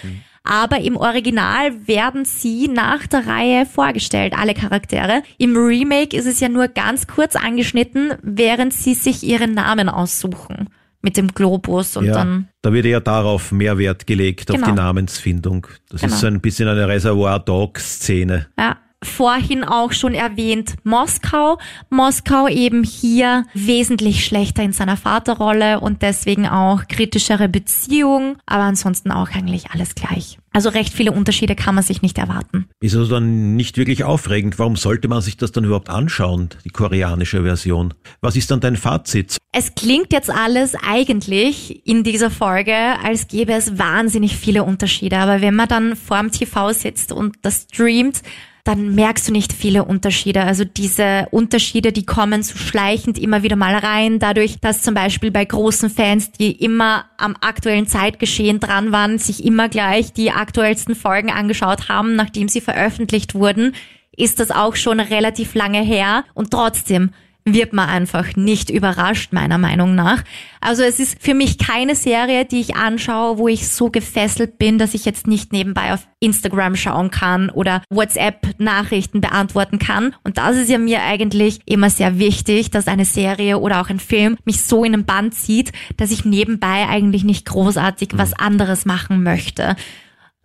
Aber 0.47 0.81
im 0.81 0.97
Original 0.97 1.73
werden 1.87 2.27
sie 2.27 2.69
nach 2.69 3.07
der 3.07 3.27
Reihe 3.27 3.65
vorgestellt, 3.65 4.35
alle 4.39 4.53
Charaktere. 4.53 5.23
Im 5.39 5.57
Remake 5.57 6.15
ist 6.15 6.27
es 6.27 6.39
ja 6.41 6.51
nur 6.51 6.69
ganz 6.69 7.07
kurz 7.07 7.35
angeschnitten, 7.35 8.13
während 8.23 8.75
sie 8.75 8.93
sich 8.95 9.23
ihre 9.23 9.49
Namen 9.49 9.89
aussuchen. 9.89 10.69
Mit 11.01 11.19
dem 11.19 11.29
Globus 11.29 11.99
und 11.99 12.07
ja, 12.07 12.15
dann 12.15 12.49
da 12.63 12.73
wird 12.73 12.87
ja 12.87 12.99
darauf 12.99 13.53
mehr 13.53 13.77
Wert 13.77 14.07
gelegt, 14.07 14.51
auf 14.51 14.57
Genau. 14.57 14.69
die 14.69 14.73
Namensfindung. 14.73 15.67
Das 15.91 16.01
Genau. 16.01 16.15
ist 16.15 16.21
so 16.21 16.27
ein 16.29 16.41
bisschen 16.41 16.67
eine 16.67 16.89
Reservoir-Dog-Szene. 16.89 18.47
Ja, 18.59 18.79
vorhin 19.05 19.65
auch 19.65 19.93
schon 19.93 20.15
erwähnt 20.15 20.75
Moskau. 20.85 21.59
Moskau 21.91 22.49
eben 22.49 22.85
hier 22.85 23.45
wesentlich 23.55 24.25
schlechter 24.25 24.63
in 24.63 24.73
seiner 24.73 24.97
Vaterrolle 24.97 25.81
und 25.81 26.03
deswegen 26.03 26.47
auch 26.47 26.87
kritischere 26.89 27.49
Beziehung, 27.49 28.37
aber 28.47 28.65
ansonsten 28.65 29.11
auch 29.11 29.31
eigentlich 29.31 29.71
alles 29.71 29.95
gleich. 29.95 30.39
Also 30.55 30.69
recht 30.69 30.95
viele 30.95 31.11
Unterschiede 31.11 31.57
kann 31.57 31.75
man 31.75 31.83
sich 31.83 32.01
nicht 32.01 32.17
erwarten. 32.17 32.69
Ist 32.81 32.95
also 32.95 33.11
dann 33.11 33.57
nicht 33.57 33.77
wirklich 33.77 34.05
aufregend. 34.05 34.57
Warum 34.61 34.77
sollte 34.77 35.09
man 35.09 35.21
sich 35.21 35.37
das 35.37 35.51
dann 35.51 35.65
überhaupt 35.65 35.91
anschauen, 35.91 36.51
die 36.65 36.71
koreanische 36.71 37.43
Version? 37.43 37.93
Was 38.21 38.37
ist 38.37 38.53
dann 38.53 38.61
dein 38.61 38.77
Fazit? 38.77 39.37
Es 39.51 39.75
klingt 39.75 40.13
jetzt 40.13 40.31
alles 40.31 40.77
eigentlich 40.77 41.85
in 41.87 42.05
dieser 42.05 42.31
Folge, 42.31 42.75
als 43.03 43.27
gäbe 43.27 43.53
es 43.53 43.79
wahnsinnig 43.79 44.37
viele 44.37 44.63
Unterschiede, 44.63 45.19
aber 45.19 45.41
wenn 45.41 45.57
man 45.57 45.69
dann 45.69 45.97
vorm 45.97 46.31
TV 46.31 46.73
sitzt 46.73 47.11
und 47.11 47.37
das 47.43 47.67
streamt, 47.73 48.23
dann 48.65 48.95
merkst 48.95 49.29
du 49.29 49.33
nicht 49.33 49.53
viele 49.53 49.85
Unterschiede. 49.85 50.43
Also 50.43 50.65
diese 50.65 51.27
Unterschiede, 51.31 51.93
die 51.93 52.07
kommen 52.07 52.43
so 52.43 52.57
schleichend 52.57 53.19
immer 53.19 53.43
wieder 53.43 53.57
mal 53.57 53.77
rein, 53.77 54.19
dadurch, 54.19 54.59
dass 54.59 54.81
zum 54.81 54.95
Beispiel 54.95 55.31
bei 55.31 55.45
großen 55.45 55.91
Fans, 55.91 56.33
die 56.33 56.53
immer 56.53 57.05
am 57.19 57.37
aktuellen 57.43 57.87
Zeitgeschehen 57.87 58.61
dran 58.61 58.91
waren, 58.91 59.19
sich 59.19 59.45
immer 59.45 59.69
gleich 59.69 60.15
die 60.15 60.31
aktuellsten 60.31 60.95
Folgen 60.95 61.31
angeschaut 61.31 61.91
haben, 61.91 62.17
nachdem 62.17 62.49
sie 62.49 62.63
veröffentlicht 62.63 63.35
wurden, 63.35 63.75
ist 64.17 64.41
das 64.41 64.51
auch 64.51 64.77
schon 64.77 64.99
relativ 64.99 65.55
lange 65.55 65.83
her 65.83 66.25
und 66.33 66.51
trotzdem 66.51 67.11
wird 67.45 67.75
man 67.75 67.89
einfach 67.89 68.37
nicht 68.37 68.71
überrascht, 68.71 69.33
meiner 69.33 69.59
Meinung 69.59 69.95
nach. 69.95 70.25
Also 70.61 70.83
es 70.83 70.99
ist 70.99 71.23
für 71.23 71.35
mich 71.35 71.59
keine 71.59 71.95
Serie, 71.95 72.47
die 72.47 72.61
ich 72.61 72.75
anschaue, 72.75 73.37
wo 73.37 73.49
ich 73.49 73.69
so 73.69 73.91
gefesselt 73.91 74.57
bin, 74.57 74.79
dass 74.79 74.95
ich 74.95 75.05
jetzt 75.05 75.27
nicht 75.27 75.53
nebenbei 75.53 75.93
auf 75.93 76.09
Instagram 76.21 76.75
schauen 76.75 77.11
kann 77.11 77.51
oder 77.51 77.83
WhatsApp-Nachrichten 77.91 79.21
beantworten 79.21 79.79
kann. 79.79 80.15
Und 80.25 80.39
das 80.39 80.57
ist 80.57 80.71
ja 80.71 80.79
mir 80.79 81.03
eigentlich 81.03 81.61
immer 81.67 81.91
sehr 81.91 82.19
wichtig, 82.19 82.71
dass 82.71 82.89
eine 82.89 83.05
Serie 83.05 83.59
oder 83.59 83.83
auch 83.83 83.91
ein 83.91 84.01
Film 84.01 84.39
mich 84.47 84.63
so 84.63 84.83
in 84.83 84.93
den 84.93 85.05
Band 85.05 85.35
zieht, 85.35 85.73
dass 85.99 86.11
ich 86.11 86.25
nebenbei 86.25 86.89
eigentlich 86.89 87.25
nicht 87.25 87.45
großartig 87.45 88.11
was 88.15 88.33
anderes 88.33 88.87
machen 88.87 89.23
möchte. 89.23 89.77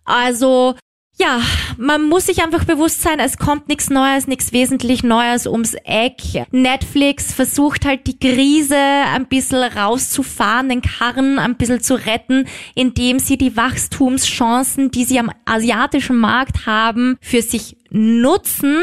Also 0.04 0.74
ja, 1.20 1.42
man 1.76 2.08
muss 2.08 2.26
sich 2.26 2.42
einfach 2.42 2.64
bewusst 2.64 3.02
sein, 3.02 3.20
es 3.20 3.36
kommt 3.36 3.68
nichts 3.68 3.90
Neues, 3.90 4.26
nichts 4.26 4.52
wesentlich 4.52 5.02
Neues 5.02 5.46
ums 5.46 5.74
Eck. 5.84 6.16
Netflix 6.50 7.34
versucht 7.34 7.84
halt 7.84 8.06
die 8.06 8.18
Krise 8.18 8.74
ein 8.74 9.26
bisschen 9.26 9.62
rauszufahren, 9.62 10.70
den 10.70 10.80
Karren 10.80 11.38
ein 11.38 11.56
bisschen 11.56 11.82
zu 11.82 11.94
retten, 11.94 12.46
indem 12.74 13.18
sie 13.18 13.36
die 13.36 13.54
Wachstumschancen, 13.54 14.90
die 14.90 15.04
sie 15.04 15.18
am 15.18 15.30
asiatischen 15.44 16.16
Markt 16.16 16.64
haben, 16.64 17.18
für 17.20 17.42
sich 17.42 17.76
nutzen. 17.90 18.78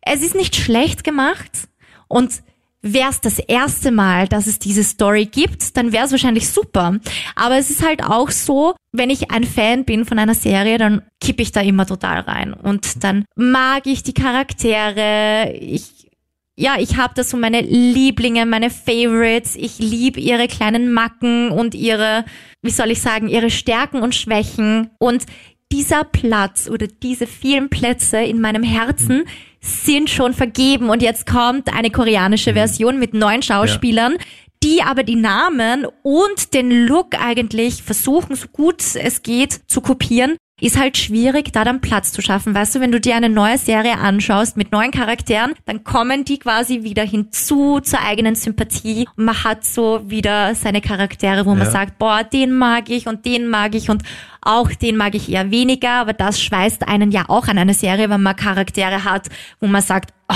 Es 0.00 0.22
ist 0.22 0.34
nicht 0.34 0.56
schlecht 0.56 1.04
gemacht 1.04 1.68
und 2.08 2.42
Wäre 2.82 3.10
es 3.10 3.20
das 3.20 3.38
erste 3.38 3.92
Mal, 3.92 4.26
dass 4.26 4.48
es 4.48 4.58
diese 4.58 4.82
Story 4.82 5.26
gibt, 5.26 5.76
dann 5.76 5.92
wäre 5.92 6.06
es 6.06 6.10
wahrscheinlich 6.10 6.48
super. 6.48 6.98
Aber 7.36 7.56
es 7.56 7.70
ist 7.70 7.86
halt 7.86 8.02
auch 8.02 8.30
so, 8.30 8.74
wenn 8.90 9.08
ich 9.08 9.30
ein 9.30 9.44
Fan 9.44 9.84
bin 9.84 10.04
von 10.04 10.18
einer 10.18 10.34
Serie, 10.34 10.78
dann 10.78 11.02
kippe 11.20 11.42
ich 11.42 11.52
da 11.52 11.60
immer 11.60 11.86
total 11.86 12.20
rein. 12.20 12.52
Und 12.52 13.04
dann 13.04 13.24
mag 13.36 13.86
ich 13.86 14.02
die 14.02 14.14
Charaktere, 14.14 15.52
ich 15.52 16.02
ja, 16.54 16.76
ich 16.78 16.96
habe 16.96 17.14
da 17.16 17.24
so 17.24 17.38
meine 17.38 17.62
Lieblinge, 17.62 18.44
meine 18.44 18.68
Favorites. 18.68 19.56
Ich 19.56 19.78
liebe 19.78 20.20
ihre 20.20 20.48
kleinen 20.48 20.92
Macken 20.92 21.50
und 21.50 21.74
ihre, 21.74 22.26
wie 22.60 22.70
soll 22.70 22.90
ich 22.90 23.00
sagen, 23.00 23.28
ihre 23.28 23.50
Stärken 23.50 24.02
und 24.02 24.14
Schwächen. 24.14 24.90
Und 24.98 25.24
dieser 25.72 26.04
Platz 26.04 26.68
oder 26.68 26.86
diese 26.86 27.26
vielen 27.26 27.70
Plätze 27.70 28.18
in 28.18 28.40
meinem 28.40 28.62
Herzen 28.62 29.24
sind 29.60 30.10
schon 30.10 30.34
vergeben. 30.34 30.90
Und 30.90 31.02
jetzt 31.02 31.26
kommt 31.26 31.72
eine 31.72 31.90
koreanische 31.90 32.52
Version 32.52 32.98
mit 32.98 33.14
neun 33.14 33.42
Schauspielern. 33.42 34.16
Die 34.62 34.82
aber 34.82 35.02
die 35.02 35.16
Namen 35.16 35.86
und 36.02 36.54
den 36.54 36.86
Look 36.86 37.20
eigentlich 37.20 37.82
versuchen, 37.82 38.36
so 38.36 38.46
gut 38.46 38.80
es 38.94 39.22
geht, 39.22 39.62
zu 39.66 39.80
kopieren 39.80 40.36
ist 40.62 40.78
halt 40.78 40.96
schwierig, 40.96 41.52
da 41.52 41.64
dann 41.64 41.80
Platz 41.80 42.12
zu 42.12 42.22
schaffen. 42.22 42.54
Weißt 42.54 42.74
du, 42.74 42.80
wenn 42.80 42.92
du 42.92 43.00
dir 43.00 43.16
eine 43.16 43.28
neue 43.28 43.58
Serie 43.58 43.98
anschaust 43.98 44.56
mit 44.56 44.70
neuen 44.70 44.92
Charakteren, 44.92 45.54
dann 45.64 45.82
kommen 45.82 46.24
die 46.24 46.38
quasi 46.38 46.84
wieder 46.84 47.02
hinzu 47.02 47.80
zur 47.80 48.00
eigenen 48.00 48.36
Sympathie 48.36 49.08
und 49.16 49.24
man 49.24 49.42
hat 49.42 49.64
so 49.64 50.02
wieder 50.08 50.54
seine 50.54 50.80
Charaktere, 50.80 51.46
wo 51.46 51.50
man 51.54 51.64
Ja. 51.66 51.70
sagt, 51.70 51.98
boah, 51.98 52.22
den 52.22 52.52
mag 52.52 52.90
ich 52.90 53.08
und 53.08 53.24
den 53.24 53.48
mag 53.48 53.74
ich 53.74 53.90
und 53.90 54.02
auch 54.40 54.70
den 54.70 54.96
mag 54.96 55.14
ich 55.16 55.30
eher 55.30 55.50
weniger, 55.50 55.90
aber 55.94 56.12
das 56.12 56.40
schweißt 56.40 56.86
einen 56.86 57.10
ja 57.10 57.24
auch 57.28 57.48
an 57.48 57.58
eine 57.58 57.74
Serie, 57.74 58.08
wenn 58.08 58.22
man 58.22 58.36
Charaktere 58.36 59.04
hat, 59.04 59.28
wo 59.60 59.66
man 59.66 59.82
sagt, 59.82 60.12
oh, 60.28 60.34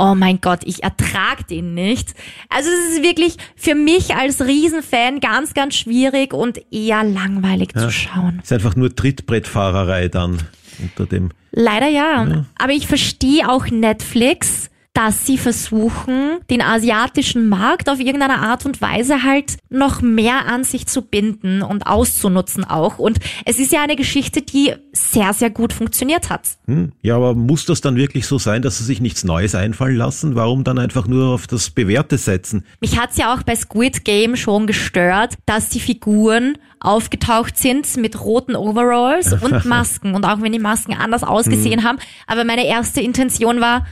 oh 0.00 0.14
mein 0.14 0.40
Gott, 0.40 0.60
ich 0.64 0.82
ertrag 0.82 1.46
den 1.48 1.74
nicht. 1.74 2.14
Also 2.48 2.70
es 2.70 2.96
ist 2.96 3.02
wirklich 3.02 3.36
für 3.54 3.74
mich 3.74 4.16
als 4.16 4.40
Riesenfan 4.40 5.20
ganz, 5.20 5.52
ganz 5.52 5.76
schwierig 5.76 6.32
und 6.32 6.60
eher 6.72 7.04
langweilig 7.04 7.74
zu 7.74 7.90
schauen. 7.90 8.40
Ist 8.42 8.52
einfach 8.52 8.76
nur 8.76 8.94
Trittbrettfahrerei 8.96 10.08
dann 10.08 10.38
unter 10.80 11.06
dem. 11.06 11.30
Leider 11.52 11.88
ja. 11.88 12.46
Aber 12.58 12.72
ich 12.72 12.86
verstehe 12.86 13.48
auch 13.48 13.66
Netflix, 13.66 14.69
dass 14.92 15.24
sie 15.24 15.38
versuchen, 15.38 16.40
den 16.50 16.62
asiatischen 16.62 17.48
Markt 17.48 17.88
auf 17.88 18.00
irgendeine 18.00 18.38
Art 18.38 18.66
und 18.66 18.82
Weise 18.82 19.22
halt 19.22 19.56
noch 19.68 20.02
mehr 20.02 20.46
an 20.46 20.64
sich 20.64 20.86
zu 20.86 21.02
binden 21.02 21.62
und 21.62 21.86
auszunutzen 21.86 22.64
auch. 22.64 22.98
Und 22.98 23.18
es 23.44 23.60
ist 23.60 23.72
ja 23.72 23.82
eine 23.82 23.94
Geschichte, 23.94 24.42
die 24.42 24.74
sehr, 24.92 25.32
sehr 25.32 25.50
gut 25.50 25.72
funktioniert 25.72 26.28
hat. 26.28 26.48
Hm? 26.66 26.92
Ja, 27.02 27.14
aber 27.16 27.34
muss 27.34 27.66
das 27.66 27.80
dann 27.80 27.94
wirklich 27.94 28.26
so 28.26 28.38
sein, 28.38 28.62
dass 28.62 28.78
sie 28.78 28.84
sich 28.84 29.00
nichts 29.00 29.22
Neues 29.22 29.54
einfallen 29.54 29.96
lassen? 29.96 30.34
Warum 30.34 30.64
dann 30.64 30.78
einfach 30.78 31.06
nur 31.06 31.34
auf 31.34 31.46
das 31.46 31.70
Bewährte 31.70 32.18
setzen? 32.18 32.64
Mich 32.80 32.98
hat's 32.98 33.16
ja 33.16 33.32
auch 33.32 33.44
bei 33.44 33.54
Squid 33.54 34.04
Game 34.04 34.36
schon 34.36 34.66
gestört, 34.66 35.34
dass 35.46 35.68
die 35.68 35.80
Figuren 35.80 36.58
aufgetaucht 36.80 37.58
sind 37.58 37.96
mit 37.96 38.20
roten 38.20 38.56
Overalls 38.56 39.34
und 39.34 39.64
Masken. 39.64 40.14
Und 40.14 40.24
auch 40.24 40.40
wenn 40.40 40.52
die 40.52 40.58
Masken 40.58 40.94
anders 40.94 41.22
ausgesehen 41.22 41.84
haben. 41.84 41.98
Aber 42.26 42.44
meine 42.44 42.66
erste 42.66 43.00
Intention 43.00 43.60
war, 43.60 43.86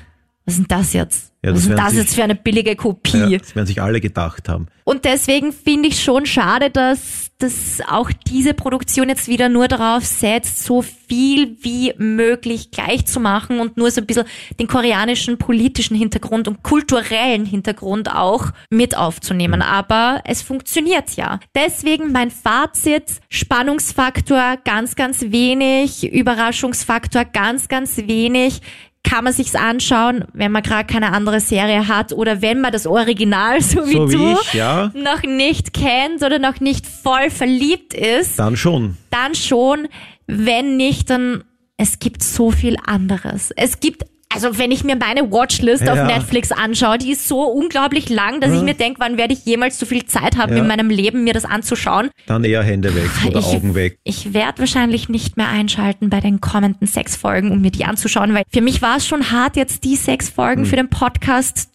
was 0.49 0.55
ist 0.59 0.69
denn 0.71 0.79
das 0.79 0.93
jetzt? 0.93 1.33
Ja, 1.45 1.53
was 1.53 1.55
das 1.55 1.61
ist 1.61 1.69
denn 1.69 1.77
werden 1.77 1.85
das 1.85 1.91
sich- 1.93 2.01
jetzt 2.03 2.15
für 2.17 2.25
eine 2.25 2.35
billige 2.35 2.75
Kopie? 2.75 3.17
Ja, 3.33 3.39
das 3.39 3.55
werden 3.55 3.67
sich 3.67 3.81
alle 3.81 4.01
gedacht 4.01 4.49
haben. 4.49 4.67
Und 4.85 5.05
deswegen 5.05 5.53
finde 5.53 5.89
ich 5.89 6.03
schon 6.03 6.25
schade, 6.27 6.71
dass, 6.71 7.31
dass 7.39 7.81
auch 7.89 8.11
diese 8.27 8.55
Produktion 8.55 9.09
jetzt 9.11 9.29
wieder 9.29 9.49
nur 9.51 9.69
darauf 9.69 10.05
setzt, 10.05 10.65
so 10.65 10.81
viel 10.83 11.57
wie 11.61 11.93
möglich 11.99 12.71
gleich 12.71 13.05
zu 13.07 13.21
machen 13.21 13.61
und 13.61 13.77
nur 13.77 13.91
so 13.91 14.01
ein 14.01 14.07
bisschen 14.07 14.25
den 14.59 14.67
koreanischen 14.67 15.37
politischen 15.39 15.95
Hintergrund 15.95 16.49
und 16.49 16.63
kulturellen 16.63 17.45
Hintergrund 17.45 18.11
auch 18.13 18.47
mit 18.71 18.97
aufzunehmen. 18.97 19.61
Aber 19.63 20.23
es 20.25 20.41
funktioniert 20.43 21.11
ja. 21.17 21.39
Deswegen 21.55 22.11
mein 22.11 22.31
Fazit, 22.31 23.21
Spannungsfaktor 23.31 24.57
ganz, 24.65 24.97
ganz 24.97 25.21
wenig, 25.29 26.11
Überraschungsfaktor 26.11 27.25
ganz, 27.27 27.69
ganz 27.69 27.99
wenig 27.99 28.63
kann 29.09 29.25
man 29.25 29.33
sich's 29.33 29.55
anschauen, 29.55 30.25
wenn 30.35 30.53
man 30.53 30.63
gerade 30.63 30.87
keine 30.87 31.13
andere 31.13 31.41
Serie 31.41 31.89
hat 31.89 32.13
oder 32.13 32.43
wenn 32.43 32.61
man 32.61 32.73
das 32.73 32.87
Original, 32.87 33.61
so 33.63 33.87
wie 33.87 33.93
So 33.93 34.09
wie 34.11 34.17
du, 34.17 34.39
ich, 34.43 34.55
ja. 34.55 34.91
noch 34.95 35.23
nicht 35.23 35.73
kennt 35.73 36.23
oder 36.23 36.39
noch 36.39 36.61
nicht 36.61 36.87
voll 36.87 37.31
verliebt 37.31 37.95
ist, 37.95 38.39
Dann 38.39 38.57
schon. 38.57 38.97
dann 39.11 39.35
schon. 39.35 39.89
Wenn 40.27 40.77
nicht, 40.77 41.09
dann 41.09 41.45
es 41.79 42.01
gibt 42.01 42.23
so 42.23 42.51
viel 42.51 42.77
anderes. 42.85 43.51
Es 43.57 43.81
gibt 43.81 44.05
also 44.35 44.59
wenn 44.59 44.71
ich 44.71 44.85
mir 44.85 44.97
meine 44.97 45.31
Watchlist 45.31 45.89
auf 45.89 45.97
Ja. 45.97 46.07
Netflix 46.07 46.53
anschaue, 46.53 46.99
die 46.99 47.13
ist 47.13 47.27
so 47.29 47.43
unglaublich 47.45 48.09
lang, 48.11 48.41
dass 48.41 48.53
ich 48.53 48.63
mir 48.63 48.75
denke, 48.75 49.01
wann 49.01 49.17
werde 49.17 49.33
ich 49.33 49.45
jemals 49.45 49.79
so 49.79 49.87
viel 49.87 50.05
Zeit 50.07 50.37
haben 50.37 50.53
Ja. 50.55 50.61
in 50.63 50.67
meinem 50.69 50.91
Leben, 50.91 51.25
mir 51.25 51.33
das 51.33 51.45
anzuschauen. 51.45 52.11
Dann 52.27 52.45
eher 52.45 52.63
Hände 52.63 52.95
weg 52.95 53.09
oder 53.27 53.39
ich, 53.41 53.47
Augen 53.47 53.75
weg. 53.75 53.99
Ich 54.05 54.35
werde 54.35 54.59
wahrscheinlich 54.61 55.09
nicht 55.09 55.37
mehr 55.37 55.49
einschalten 55.49 56.11
bei 56.11 56.21
den 56.21 56.41
kommenden 56.41 56.87
sechs 56.87 57.17
Folgen, 57.17 57.51
um 57.53 57.61
mir 57.63 57.71
die 57.71 57.85
anzuschauen, 57.85 58.35
weil 58.35 58.45
für 58.53 58.61
mich 58.61 58.83
war 58.83 58.97
es 58.99 59.07
schon 59.07 59.31
hart, 59.31 59.57
jetzt 59.57 59.85
die 59.85 59.97
sechs 59.97 60.29
Folgen 60.29 60.63
Hm. 60.63 60.69
für 60.69 60.77
den 60.77 60.91
Podcast 60.91 61.71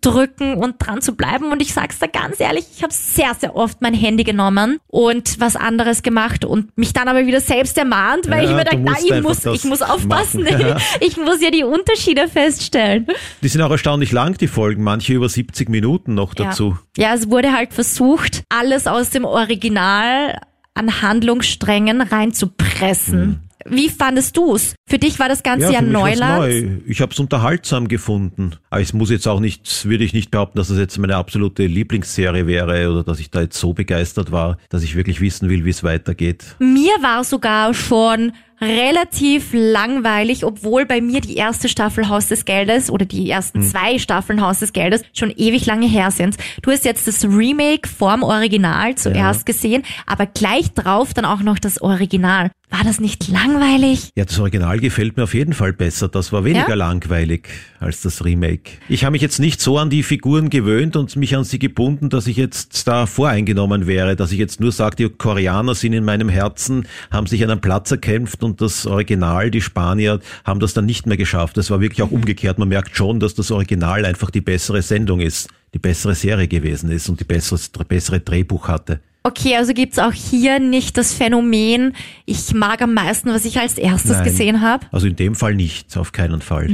durchzudrücken 0.00 0.54
und 0.54 0.76
dran 0.78 1.00
zu 1.00 1.14
bleiben. 1.14 1.52
Und 1.52 1.62
ich 1.62 1.72
sag's 1.72 1.98
da 1.98 2.06
ganz 2.06 2.40
ehrlich, 2.40 2.64
ich 2.74 2.82
habe 2.82 2.92
sehr, 2.92 3.34
sehr 3.34 3.56
oft 3.56 3.80
mein 3.80 3.94
Handy 3.94 4.24
genommen 4.24 4.78
und 4.86 5.40
was 5.40 5.56
anderes 5.56 6.02
gemacht 6.02 6.44
und 6.44 6.76
mich 6.76 6.92
dann 6.92 7.08
aber 7.08 7.26
wieder 7.26 7.40
selbst 7.40 7.76
ermahnt, 7.78 8.28
weil 8.30 8.44
Ja, 8.44 8.50
ich 8.50 8.56
mir 8.56 8.64
denke, 8.64 8.90
na, 8.90 8.96
ich 9.02 9.22
muss, 9.22 9.44
ich 9.46 9.64
muss 9.64 9.82
aufpassen. 9.82 10.46
Ja. 10.46 10.78
Ich 11.00 11.16
muss 11.16 11.40
ja 11.40 11.50
die 11.50 11.64
Unterschiede 11.64 12.28
feststellen. 12.28 13.06
Die 13.42 13.48
sind 13.48 13.62
auch 13.62 13.70
erstaunlich 13.70 14.12
lang, 14.12 14.36
die 14.36 14.48
Folgen. 14.48 14.82
Manche 14.82 15.12
über 15.14 15.28
70 15.28 15.68
Minuten 15.68 16.14
noch 16.14 16.34
dazu. 16.34 16.76
Ja. 16.96 17.10
ja, 17.10 17.14
es 17.14 17.30
wurde 17.30 17.52
halt 17.52 17.72
versucht, 17.72 18.42
alles 18.48 18.86
aus 18.86 19.10
dem 19.10 19.24
Original 19.24 20.40
an 20.74 21.02
Handlungssträngen 21.02 22.00
reinzupressen. 22.02 23.49
Wie 23.66 23.88
fandest 23.88 24.36
du's? 24.36 24.74
Für 24.88 24.98
dich 24.98 25.18
war 25.18 25.28
das 25.28 25.42
Ganze 25.42 25.72
ja, 25.72 25.80
war's 25.80 25.92
Neuland. 25.92 26.40
Neu. 26.40 26.78
Ich 26.86 27.00
habe 27.00 27.12
es 27.12 27.18
unterhaltsam 27.18 27.88
gefunden. 27.88 28.56
Aber 28.70 28.80
ich 28.80 28.92
muss 28.94 29.10
jetzt 29.10 29.26
auch 29.28 29.40
nicht, 29.40 29.84
würde 29.84 30.04
ich 30.04 30.12
nicht 30.12 30.30
behaupten, 30.30 30.58
dass 30.58 30.68
das 30.68 30.78
jetzt 30.78 30.98
meine 30.98 31.16
absolute 31.16 31.66
Lieblingsserie 31.66 32.46
wäre 32.46 32.90
oder 32.90 33.04
dass 33.04 33.20
ich 33.20 33.30
da 33.30 33.42
jetzt 33.42 33.58
so 33.58 33.72
begeistert 33.72 34.32
war, 34.32 34.56
dass 34.68 34.82
ich 34.82 34.96
wirklich 34.96 35.20
wissen 35.20 35.48
will, 35.48 35.64
wie 35.64 35.70
es 35.70 35.84
weitergeht. 35.84 36.56
Mir 36.58 36.94
war 37.02 37.24
sogar 37.24 37.74
schon 37.74 38.32
relativ 38.60 39.50
langweilig, 39.52 40.44
obwohl 40.44 40.86
bei 40.86 41.00
mir 41.00 41.20
die 41.20 41.36
erste 41.36 41.68
Staffel 41.68 42.08
Haus 42.08 42.28
des 42.28 42.44
Geldes 42.44 42.90
oder 42.90 43.04
die 43.06 43.28
ersten 43.30 43.62
zwei 43.62 43.98
Staffeln 43.98 44.40
Haus 44.40 44.60
des 44.60 44.72
Geldes 44.72 45.02
schon 45.12 45.30
ewig 45.36 45.66
lange 45.66 45.86
her 45.86 46.10
sind. 46.10 46.36
Du 46.62 46.70
hast 46.70 46.84
jetzt 46.84 47.06
das 47.06 47.24
Remake 47.24 47.88
vorm 47.88 48.22
Original 48.22 48.94
zuerst 48.94 49.46
gesehen, 49.46 49.82
aber 50.06 50.26
gleich 50.26 50.72
drauf 50.72 51.14
dann 51.14 51.24
auch 51.24 51.40
noch 51.40 51.58
das 51.58 51.80
Original. 51.80 52.50
War 52.72 52.84
das 52.84 53.00
nicht 53.00 53.26
langweilig? 53.26 54.10
Ja, 54.14 54.24
das 54.24 54.38
Original 54.38 54.78
gefällt 54.78 55.16
mir 55.16 55.24
auf 55.24 55.34
jeden 55.34 55.54
Fall 55.54 55.72
besser. 55.72 56.06
Das 56.08 56.32
war 56.32 56.44
weniger 56.44 56.68
Ja? 56.68 56.74
langweilig 56.76 57.48
als 57.80 58.02
das 58.02 58.24
Remake. 58.24 58.70
Ich 58.88 59.02
habe 59.04 59.10
mich 59.12 59.22
jetzt 59.22 59.40
nicht 59.40 59.60
so 59.60 59.76
an 59.76 59.90
die 59.90 60.04
Figuren 60.04 60.50
gewöhnt 60.50 60.94
und 60.94 61.16
mich 61.16 61.34
an 61.36 61.42
sie 61.42 61.58
gebunden, 61.58 62.10
dass 62.10 62.28
ich 62.28 62.36
jetzt 62.36 62.86
da 62.86 63.06
voreingenommen 63.06 63.88
wäre, 63.88 64.14
dass 64.14 64.30
ich 64.30 64.38
jetzt 64.38 64.60
nur 64.60 64.70
sage, 64.70 64.94
die 64.94 65.08
Koreaner 65.08 65.74
sind 65.74 65.94
in 65.94 66.04
meinem 66.04 66.28
Herzen, 66.28 66.86
haben 67.10 67.26
sich 67.26 67.42
einen 67.42 67.60
Platz 67.60 67.90
erkämpft 67.90 68.44
und 68.44 68.49
das 68.56 68.86
Original, 68.86 69.50
die 69.50 69.60
Spanier, 69.60 70.20
haben 70.44 70.60
das 70.60 70.74
dann 70.74 70.86
nicht 70.86 71.06
mehr 71.06 71.16
geschafft. 71.16 71.56
Das 71.56 71.70
war 71.70 71.80
wirklich 71.80 72.02
auch 72.02 72.10
umgekehrt. 72.10 72.58
Man 72.58 72.68
merkt 72.68 72.96
schon, 72.96 73.20
dass 73.20 73.34
das 73.34 73.50
Original 73.50 74.04
einfach 74.04 74.30
die 74.30 74.40
bessere 74.40 74.82
Sendung 74.82 75.20
ist, 75.20 75.48
die 75.74 75.78
bessere 75.78 76.14
Serie 76.14 76.48
gewesen 76.48 76.90
ist 76.90 77.08
und 77.08 77.20
die 77.20 77.24
bessere, 77.24 77.58
bessere 77.84 78.20
Drehbuch 78.20 78.68
hatte. 78.68 79.00
Okay, 79.22 79.56
also 79.56 79.74
gibt's 79.74 79.98
auch 79.98 80.12
hier 80.12 80.58
nicht 80.58 80.96
das 80.96 81.12
Phänomen, 81.12 81.94
ich 82.24 82.54
mag 82.54 82.80
am 82.80 82.94
meisten, 82.94 83.28
was 83.28 83.44
ich 83.44 83.60
als 83.60 83.76
erstes 83.76 84.12
Nein. 84.12 84.24
gesehen 84.24 84.60
habe. 84.62 84.86
Also 84.92 85.06
in 85.06 85.16
dem 85.16 85.34
Fall 85.34 85.54
nicht, 85.54 85.94
auf 85.98 86.12
keinen 86.12 86.40
Fall. 86.40 86.70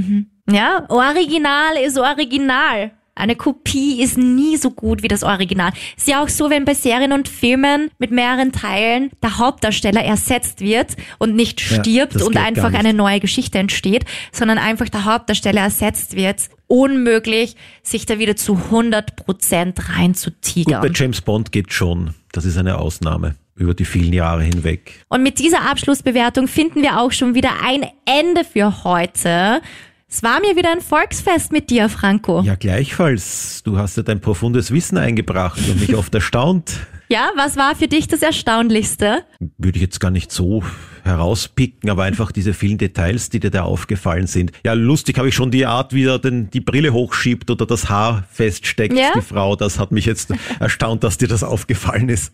Ja, 0.49 0.85
Original 0.89 1.77
ist 1.85 1.99
Original. 1.99 2.93
Eine 3.19 3.35
Kopie 3.35 4.03
ist 4.03 4.19
nie 4.19 4.59
so 4.59 4.71
gut 4.71 5.03
wie 5.03 5.09
das 5.09 5.23
Original. 5.23 5.73
Ist 5.97 6.07
ja 6.07 6.23
auch 6.23 6.29
so, 6.29 6.51
wenn 6.51 6.67
bei 6.67 6.75
Serien 6.75 7.13
und 7.13 7.29
Filmen 7.29 7.91
mit 7.99 8.11
mehreren 8.11 8.53
Teilen 8.53 9.11
der 9.23 9.39
Hauptdarsteller 9.39 10.03
ersetzt 10.05 10.61
wird 10.61 10.97
und 11.19 11.35
nicht 11.35 11.59
Ja, 11.63 11.81
stirbt 11.81 12.17
das 12.17 12.23
und 12.23 12.37
einfach 12.37 12.75
eine 12.75 12.93
neue 12.93 13.19
Geschichte 13.21 13.59
entsteht, 13.59 14.05
sondern 14.33 14.59
einfach 14.59 14.91
der 14.91 15.07
Hauptdarsteller 15.07 15.63
ersetzt 15.63 16.15
wird. 16.15 16.43
Unmöglich, 16.67 17.57
sich 17.83 18.05
da 18.05 18.19
wieder 18.19 18.37
zu 18.37 18.61
100% 18.71 19.07
Gut, 19.25 19.75
bei 19.77 19.83
reinzutigern. 19.95 20.93
James 20.95 21.23
Bond 21.23 21.53
geht 21.53 21.73
schon. 21.73 22.15
Das 22.33 22.45
ist 22.45 22.59
eine 22.59 22.79
Ausnahme 22.79 23.37
über 23.55 23.73
die 23.73 23.87
vielen 23.87 24.13
Jahre 24.13 24.43
hinweg. 24.43 25.05
Und 25.09 25.23
mit 25.23 25.39
dieser 25.39 25.63
Abschlussbewertung 25.63 26.49
finden 26.49 26.83
wir 26.83 27.01
auch 27.01 27.13
schon 27.13 27.35
wieder 27.35 27.53
ein 27.65 27.87
Ende 28.05 28.45
für 28.45 28.85
heute. 28.85 29.63
Es 30.09 30.23
war 30.23 30.41
mir 30.41 30.55
wieder 30.57 30.71
ein 30.71 30.81
Volksfest 30.81 31.51
mit 31.53 31.69
dir, 31.69 31.89
Franco. 31.89 32.41
Ja, 32.43 32.55
gleichfalls. 32.55 33.63
Du 33.65 33.77
hast 33.77 33.97
ja 33.97 34.03
dein 34.05 34.21
profundes 34.21 34.71
Wissen 34.71 34.97
eingebracht 34.99 35.59
und 35.69 35.81
mich 35.81 35.95
oft 35.95 36.15
erstaunt. 36.15 36.73
Ja, 37.09 37.31
was 37.37 37.57
war 37.57 37.77
für 37.77 37.87
dich 37.87 38.09
das 38.09 38.21
Erstaunlichste? 38.21 39.23
Würde 39.59 39.77
ich 39.77 39.81
jetzt 39.83 40.01
gar 40.01 40.11
nicht 40.11 40.33
so 40.33 40.65
herauspicken, 41.05 41.89
aber 41.89 42.03
einfach 42.03 42.33
diese 42.33 42.53
vielen 42.53 42.79
Details, 42.79 43.29
die 43.31 43.39
dir 43.39 43.53
da 43.53 43.63
aufgefallen 43.63 44.27
sind. 44.27 44.51
Ja, 44.65 44.73
lustig 44.73 45.17
habe 45.17 45.29
ich 45.29 45.35
schon 45.37 45.53
die 45.53 45.67
Art, 45.67 45.93
wie 45.93 46.05
er 46.05 46.19
den, 46.19 46.51
die 46.51 46.59
Brille 46.59 46.93
hochschiebt 46.93 47.49
oder 47.49 47.65
das 47.65 47.89
Haar 47.89 48.25
feststeckt, 48.33 48.93
Ja? 48.99 49.13
die 49.15 49.21
Frau. 49.21 49.55
Das 49.55 49.79
hat 49.79 49.93
mich 49.93 50.05
jetzt 50.05 50.33
erstaunt, 50.59 51.05
dass 51.05 51.17
dir 51.17 51.29
das 51.29 51.45
aufgefallen 51.45 52.09
ist. 52.09 52.33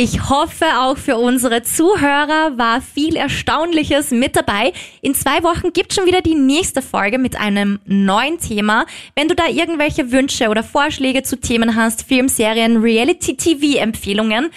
Ich 0.00 0.30
hoffe, 0.30 0.64
auch 0.78 0.96
für 0.96 1.16
unsere 1.16 1.64
Zuhörer 1.64 2.56
war 2.56 2.80
viel 2.80 3.16
Erstaunliches 3.16 4.12
mit 4.12 4.36
dabei. 4.36 4.72
In 5.02 5.12
zwei 5.12 5.42
Wochen 5.42 5.72
gibt 5.72 5.92
schon 5.92 6.06
wieder 6.06 6.22
die 6.22 6.36
nächste 6.36 6.82
Folge 6.82 7.18
mit 7.18 7.34
einem 7.34 7.80
neuen 7.84 8.38
Thema. 8.38 8.86
Wenn 9.16 9.26
du 9.26 9.34
da 9.34 9.48
irgendwelche 9.48 10.12
Wünsche 10.12 10.50
oder 10.50 10.62
Vorschläge 10.62 11.24
zu 11.24 11.40
Themen 11.40 11.74
hast, 11.74 12.04
Filmserien, 12.04 12.76
Reality-TV-Empfehlungen, 12.76 14.50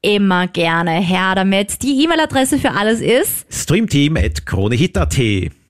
immer 0.00 0.46
gerne 0.46 0.92
her 0.92 1.34
damit. 1.34 1.82
Die 1.82 2.02
E-Mail-Adresse 2.02 2.58
für 2.58 2.70
alles 2.70 3.02
ist 3.02 3.44
streamteam.kronehit.at 3.52 5.18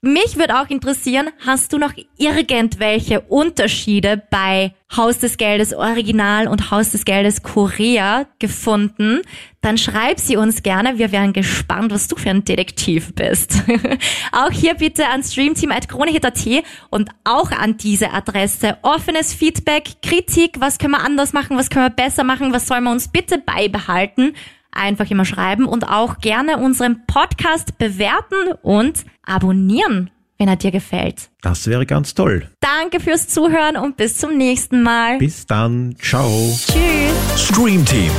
mich 0.06 0.36
würde 0.36 0.60
auch 0.60 0.68
interessieren, 0.68 1.28
hast 1.44 1.72
du 1.72 1.78
noch 1.78 1.92
irgendwelche 2.16 3.20
Unterschiede 3.20 4.22
bei 4.30 4.74
Haus 4.96 5.18
des 5.18 5.36
Geldes 5.36 5.74
Original 5.74 6.48
und 6.48 6.70
Haus 6.70 6.90
des 6.90 7.04
Geldes 7.04 7.42
Korea 7.42 8.26
gefunden? 8.38 9.22
Dann 9.60 9.78
schreib 9.78 10.20
sie 10.20 10.36
uns 10.36 10.62
gerne. 10.62 10.98
Wir 10.98 11.12
wären 11.12 11.32
gespannt, 11.32 11.92
was 11.92 12.08
du 12.08 12.16
für 12.16 12.30
ein 12.30 12.44
Detektiv 12.44 13.14
bist. 13.14 13.62
auch 14.32 14.50
hier 14.50 14.74
bitte 14.74 15.08
an 15.08 15.22
streamteam.kronehit.at 15.22 16.46
und 16.90 17.10
auch 17.24 17.50
an 17.50 17.76
diese 17.76 18.12
Adresse 18.12 18.78
offenes 18.82 19.34
Feedback, 19.34 20.02
Kritik, 20.02 20.60
was 20.60 20.78
können 20.78 20.92
wir 20.92 21.04
anders 21.04 21.32
machen, 21.32 21.56
was 21.56 21.70
können 21.70 21.86
wir 21.86 21.90
besser 21.90 22.24
machen, 22.24 22.52
was 22.52 22.66
sollen 22.66 22.84
wir 22.84 22.92
uns 22.92 23.08
bitte 23.08 23.38
beibehalten 23.38 24.34
einfach 24.76 25.10
immer 25.10 25.24
schreiben 25.24 25.66
und 25.66 25.88
auch 25.88 26.18
gerne 26.18 26.58
unseren 26.58 27.06
Podcast 27.06 27.78
bewerten 27.78 28.52
und 28.62 29.04
abonnieren, 29.26 30.10
wenn 30.38 30.48
er 30.48 30.56
dir 30.56 30.70
gefällt. 30.70 31.30
Das 31.42 31.66
wäre 31.66 31.86
ganz 31.86 32.14
toll. 32.14 32.48
Danke 32.60 33.00
fürs 33.00 33.28
Zuhören 33.28 33.76
und 33.76 33.96
bis 33.96 34.18
zum 34.18 34.36
nächsten 34.36 34.82
Mal. 34.82 35.18
Bis 35.18 35.46
dann. 35.46 35.94
Ciao. 36.00 36.30
Tschüss. 36.66 37.48
Stream 37.48 37.84
Team, 37.84 38.10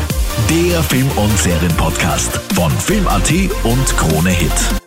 der 0.49 0.81
Film- 0.83 1.11
und 1.17 1.37
Serienpodcast 1.37 2.37
von 2.53 2.71
Film.at 2.71 3.31
und 3.63 3.85
Krone 3.97 4.29
Hit. 4.29 4.86